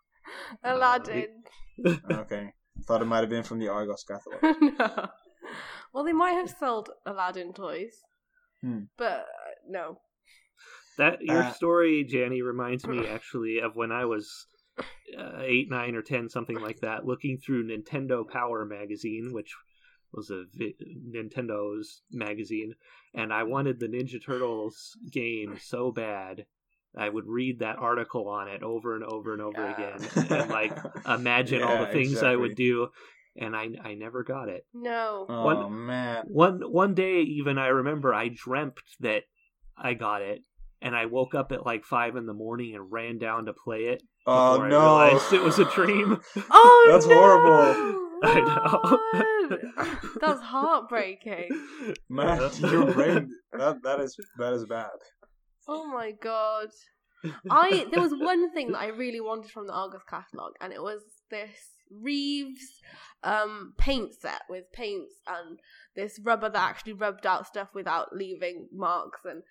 [0.65, 1.43] Aladdin.
[2.11, 2.53] Okay.
[2.87, 4.41] Thought it might have been from the Argos catalog.
[4.79, 5.09] no.
[5.93, 7.95] Well, they might have sold Aladdin toys.
[8.63, 8.85] Hmm.
[8.97, 9.99] But uh, no.
[10.99, 14.47] That your Uh, story, Janny, reminds me actually of when I was
[14.79, 19.55] uh, eight, nine, or ten, something like that, looking through Nintendo Power magazine, which
[20.13, 20.75] was a vi-
[21.15, 22.75] Nintendo's magazine,
[23.15, 26.47] and I wanted the Ninja Turtles game so bad.
[26.97, 29.75] I would read that article on it over and over and over Yeah.
[29.97, 30.73] again, and like
[31.09, 32.89] imagine all the things I would do,
[33.37, 34.67] and I I never got it.
[34.75, 35.27] No.
[35.29, 36.25] Oh One- man.
[36.29, 39.23] One one day, even I remember I dreamt that
[39.77, 40.43] I got it,
[40.83, 43.85] and I woke up at like five in the morning and ran down to play
[43.85, 44.03] it.
[44.27, 44.79] Oh before I no.
[44.81, 46.21] realized it was a dream.
[46.51, 47.15] Oh, That's no!
[47.15, 48.07] horrible.
[48.23, 48.99] I know.
[49.49, 50.21] What?
[50.21, 51.49] That's heartbreaking.
[52.09, 54.91] Man, your brain that that is that is bad.
[55.71, 56.69] Oh my god.
[57.51, 60.83] I there was one thing that I really wanted from the Argos catalog, and it
[60.83, 61.51] was this
[61.91, 62.81] Reeves
[63.23, 65.59] um paint set with paints and
[65.97, 69.43] this rubber that actually rubbed out stuff without leaving marks and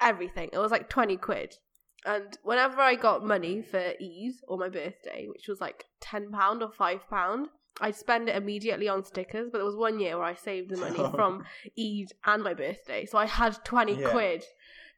[0.00, 0.50] everything.
[0.52, 1.54] It was like twenty quid.
[2.06, 6.62] And whenever I got money for Eid or my birthday, which was like ten pound
[6.62, 7.48] or five pound,
[7.80, 9.48] I'd spend it immediately on stickers.
[9.50, 11.44] But there was one year where I saved the money from
[11.78, 14.10] Eid and my birthday, so I had twenty Yeah.
[14.10, 14.44] quid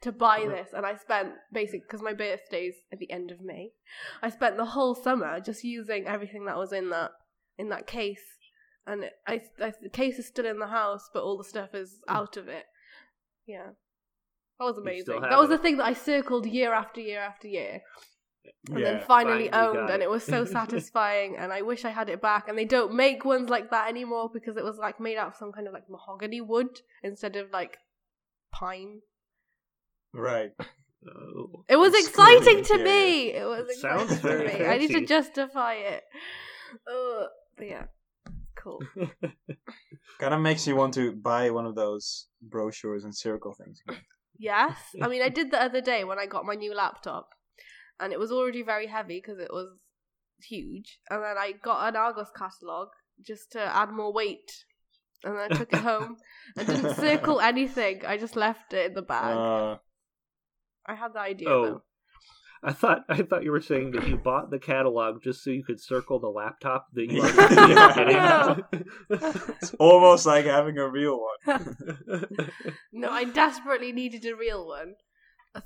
[0.03, 3.73] to buy this, and I spent basically because my birthday's at the end of May.
[4.23, 7.11] I spent the whole summer just using everything that was in that
[7.59, 8.23] in that case,
[8.87, 11.75] and it, I, I the case is still in the house, but all the stuff
[11.75, 12.65] is out of it.
[13.47, 13.71] Yeah,
[14.59, 15.21] that was amazing.
[15.21, 17.83] That was the thing that I circled year after year after year,
[18.71, 18.85] and Yeah.
[18.93, 20.07] then finally, owned, and it.
[20.07, 21.37] it was so satisfying.
[21.37, 22.49] and I wish I had it back.
[22.49, 25.37] And they don't make ones like that anymore because it was like made out of
[25.37, 27.77] some kind of like mahogany wood instead of like
[28.53, 29.01] pine.
[30.13, 30.53] Right.
[31.09, 31.65] Oh.
[31.69, 32.85] It was exciting to yeah.
[32.85, 33.33] me.
[33.33, 34.67] It was It sounds exciting to very me.
[34.67, 36.03] I need to justify it.
[36.87, 37.85] Uh, but yeah,
[38.57, 38.81] cool.
[40.21, 43.83] Kind of makes you want to buy one of those brochures and circle things.
[44.39, 47.31] Yes, I mean I did the other day when I got my new laptop,
[47.99, 49.69] and it was already very heavy because it was
[50.43, 50.99] huge.
[51.11, 52.89] And then I got an Argos catalog
[53.23, 54.65] just to add more weight,
[55.25, 56.17] and then I took it home
[56.57, 58.05] and didn't circle anything.
[58.07, 59.37] I just left it in the bag.
[59.37, 59.77] Uh,
[60.91, 61.83] I had the idea Oh, though.
[62.63, 65.65] I thought I thought you were saying that you bought the catalog just so you
[65.65, 68.57] could circle the laptop that you Yeah.
[68.57, 68.83] were
[69.63, 71.67] it's almost like having a real one.
[72.93, 74.95] No, I desperately needed a real one.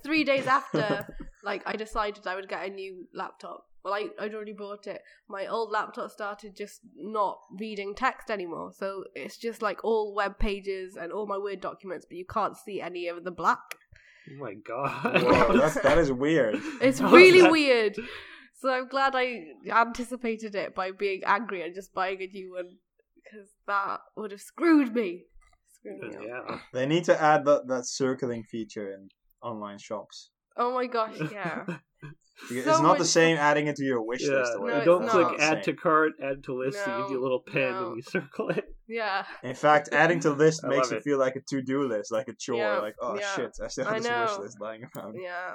[0.03, 1.07] Three days after,
[1.43, 3.67] like, I decided I would get a new laptop.
[3.85, 5.03] Well, I, I'd already bought it.
[5.29, 8.71] My old laptop started just not reading text anymore.
[8.73, 12.57] So it's just like all web pages and all my Word documents, but you can't
[12.57, 13.59] see any of the black.
[14.31, 15.23] Oh my god!
[15.23, 16.57] Whoa, that's, that is weird.
[16.81, 17.97] It's How's really that- weird.
[18.61, 22.71] So I'm glad I anticipated it by being angry and just buying a new one.
[23.23, 25.25] Because that would have screwed me.
[25.73, 26.45] Screwed me up.
[26.49, 26.59] yeah.
[26.73, 29.09] They need to add that, that circling feature in
[29.43, 30.31] online shops.
[30.57, 31.65] Oh my gosh, yeah.
[32.49, 34.53] Because So it's not the same adding it to your wish Yeah, list.
[34.59, 35.31] Or No, you don't click not.
[35.33, 36.79] not the add to cart, add to list.
[36.79, 37.87] it gives you a little pen no.
[37.89, 38.65] and you circle it.
[38.89, 39.25] Yeah.
[39.43, 41.03] In fact, adding to list I makes it it.
[41.05, 42.57] feel like a to-do list, like a chore.
[42.57, 43.35] Yeah, Like, oh yeah.
[43.35, 45.17] shit, I still I have this wish list lying around.
[45.21, 45.55] Yeah.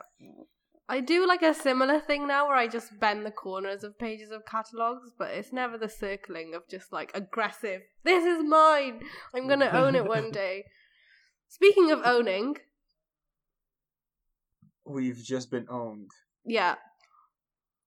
[0.91, 4.32] I do like a similar thing now where I just bend the corners of pages
[4.32, 7.82] of catalogs, but it's never the circling of just like aggressive.
[8.03, 9.01] This is mine.
[9.36, 10.63] I'm going to own it one day.
[11.47, 12.57] Speaking of owning,
[14.86, 16.09] We've just been owned
[16.45, 16.75] yeah.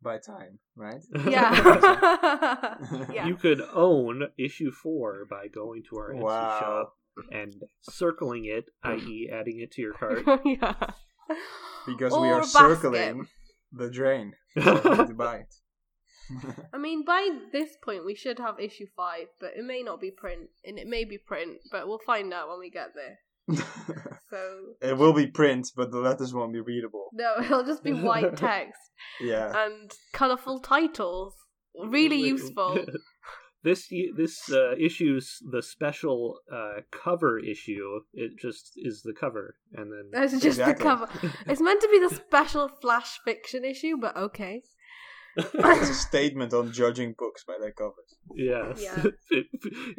[0.03, 1.03] By time, right?
[1.29, 2.77] Yeah.
[3.13, 3.27] yeah.
[3.27, 6.59] You could own issue four by going to our Etsy Wow.
[6.61, 6.97] shop
[7.31, 10.23] and circling it, i.e., adding it to your cart.
[10.45, 10.75] yeah.
[11.87, 13.27] Because we are circling
[13.73, 14.35] the drain.
[14.55, 15.55] So to buy it.
[16.73, 20.11] I mean, by this point, we should have issue five, but it may not be
[20.11, 23.19] print, and it may be print, but we'll find out when we get there.
[24.31, 24.41] So
[24.81, 27.09] it will be print, but the letters won't be readable.
[27.13, 28.81] no, it'll just be white text
[29.21, 29.53] Yeah.
[29.65, 31.35] and colourful titles.
[31.87, 32.79] Really useful.
[33.65, 38.01] This this uh, issue's the special uh, cover issue.
[38.13, 40.75] It just is the cover, and then That's just Exactly.
[40.75, 41.09] the cover.
[41.47, 44.63] It's meant to be the special flash fiction issue, but okay.
[45.55, 48.17] it's a statement on judging books by their covers.
[48.35, 49.05] yes, Yeah.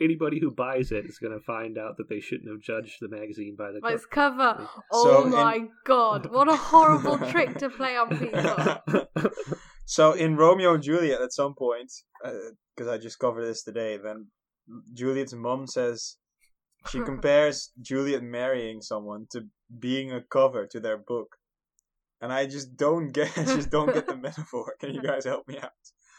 [0.01, 3.09] anybody who buys it is going to find out that they shouldn't have judged the
[3.09, 3.95] magazine by the By cover.
[3.95, 4.69] its cover.
[4.91, 9.07] Oh So in- my god, what a horrible trick to play on people.
[9.85, 11.91] so in Romeo and Juliet, at some point,
[12.23, 12.31] uh,
[12.75, 14.27] because I just covered this today, then
[14.93, 16.17] Juliet's mom says
[16.89, 19.41] she compares Juliet marrying someone to
[19.79, 21.35] being a cover to their book,
[22.23, 24.75] and I just don't get, I just don't get the metaphor.
[24.79, 25.71] Can you guys help me out?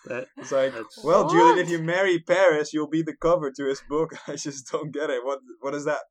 [0.07, 3.65] That- It's like, that's- well, Juliet, if you marry Paris, you'll be the cover to
[3.65, 4.11] his book.
[4.29, 5.25] I just don't get it.
[5.25, 6.03] What what does that?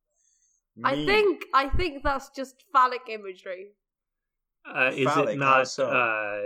[0.84, 3.66] I think I think that's just phallic imagery.
[4.66, 5.88] Uh, is Phallic, it not so?
[5.90, 6.40] uh,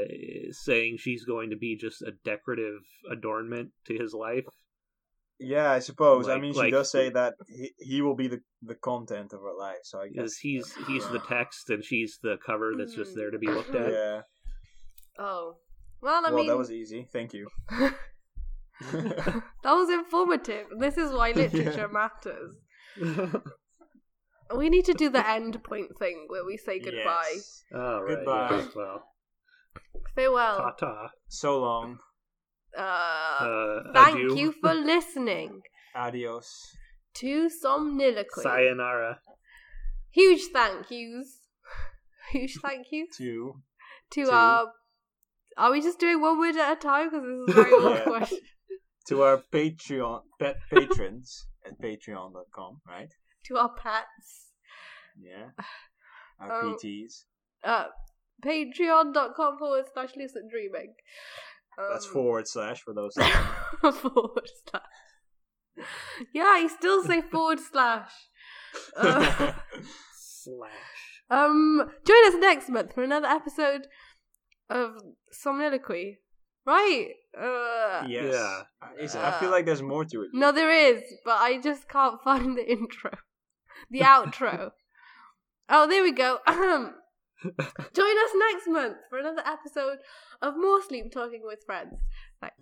[0.51, 2.81] saying she's going to be just a decorative
[3.11, 4.47] adornment to his life?
[5.39, 6.27] Yeah, I suppose.
[6.27, 9.41] I mean, she like- does say that he, he will be the, the content of
[9.41, 9.83] her life.
[9.83, 13.19] So I guess he's he's the text and she's the cover that's just mm-hmm.
[13.19, 13.91] there to be looked at.
[13.91, 14.21] yeah.
[15.19, 15.55] Oh.
[15.99, 17.07] Well, I well, mean, that was easy.
[17.11, 17.47] Thank you.
[17.71, 20.67] that was informative.
[20.77, 22.53] This is why literature matters.
[24.55, 27.31] We need to do the end point thing where we say goodbye.
[27.33, 27.63] Yes.
[27.73, 28.15] oh, right.
[28.15, 28.47] Goodbye.
[28.51, 29.03] yes, well,
[30.13, 30.57] Farewell.
[30.57, 31.09] ta ta.
[31.27, 31.97] So long.
[32.77, 34.35] Uh, Uh, thank adieu.
[34.37, 35.61] you for listening
[35.95, 36.49] Adios.
[37.15, 38.43] to Somniloquy.
[38.43, 39.19] Sayonara.
[40.11, 41.39] Huge thank yous.
[42.31, 43.53] Huge thank you To
[44.11, 44.71] to our.
[45.57, 47.09] Are we just doing one word at a time?
[47.09, 48.39] Because this is a very question.
[49.07, 53.11] to our Patreon pet patrons at patreon.com, right?
[53.47, 54.51] To our pets.
[55.19, 55.49] Yeah.
[56.39, 56.77] Our Oh.
[56.77, 57.23] PTs.
[57.63, 57.85] Uh,
[58.45, 60.93] Patreon.com forward slash lucid dreaming.
[61.77, 63.13] Um, That's forward slash for those.
[63.81, 65.85] forward slash.
[66.33, 68.11] Yeah, I still say forward slash.
[68.95, 69.53] Uh,
[70.13, 71.21] Slash.
[71.31, 73.87] um, join us next month for another episode
[74.69, 74.91] of
[75.33, 76.17] Somniloquy.
[76.65, 77.09] Right?
[77.35, 78.33] Uh, yes.
[78.33, 78.61] Yeah.
[79.03, 80.29] Is- I feel like there's more to it.
[80.33, 83.11] No, there is, but I just can't find the intro,
[83.89, 84.71] the outro.
[85.69, 86.39] Oh, there we go.
[87.43, 89.99] Join us next month for another episode
[90.41, 91.99] of More Sleep Talking with Friends.
[92.41, 92.57] Thanks.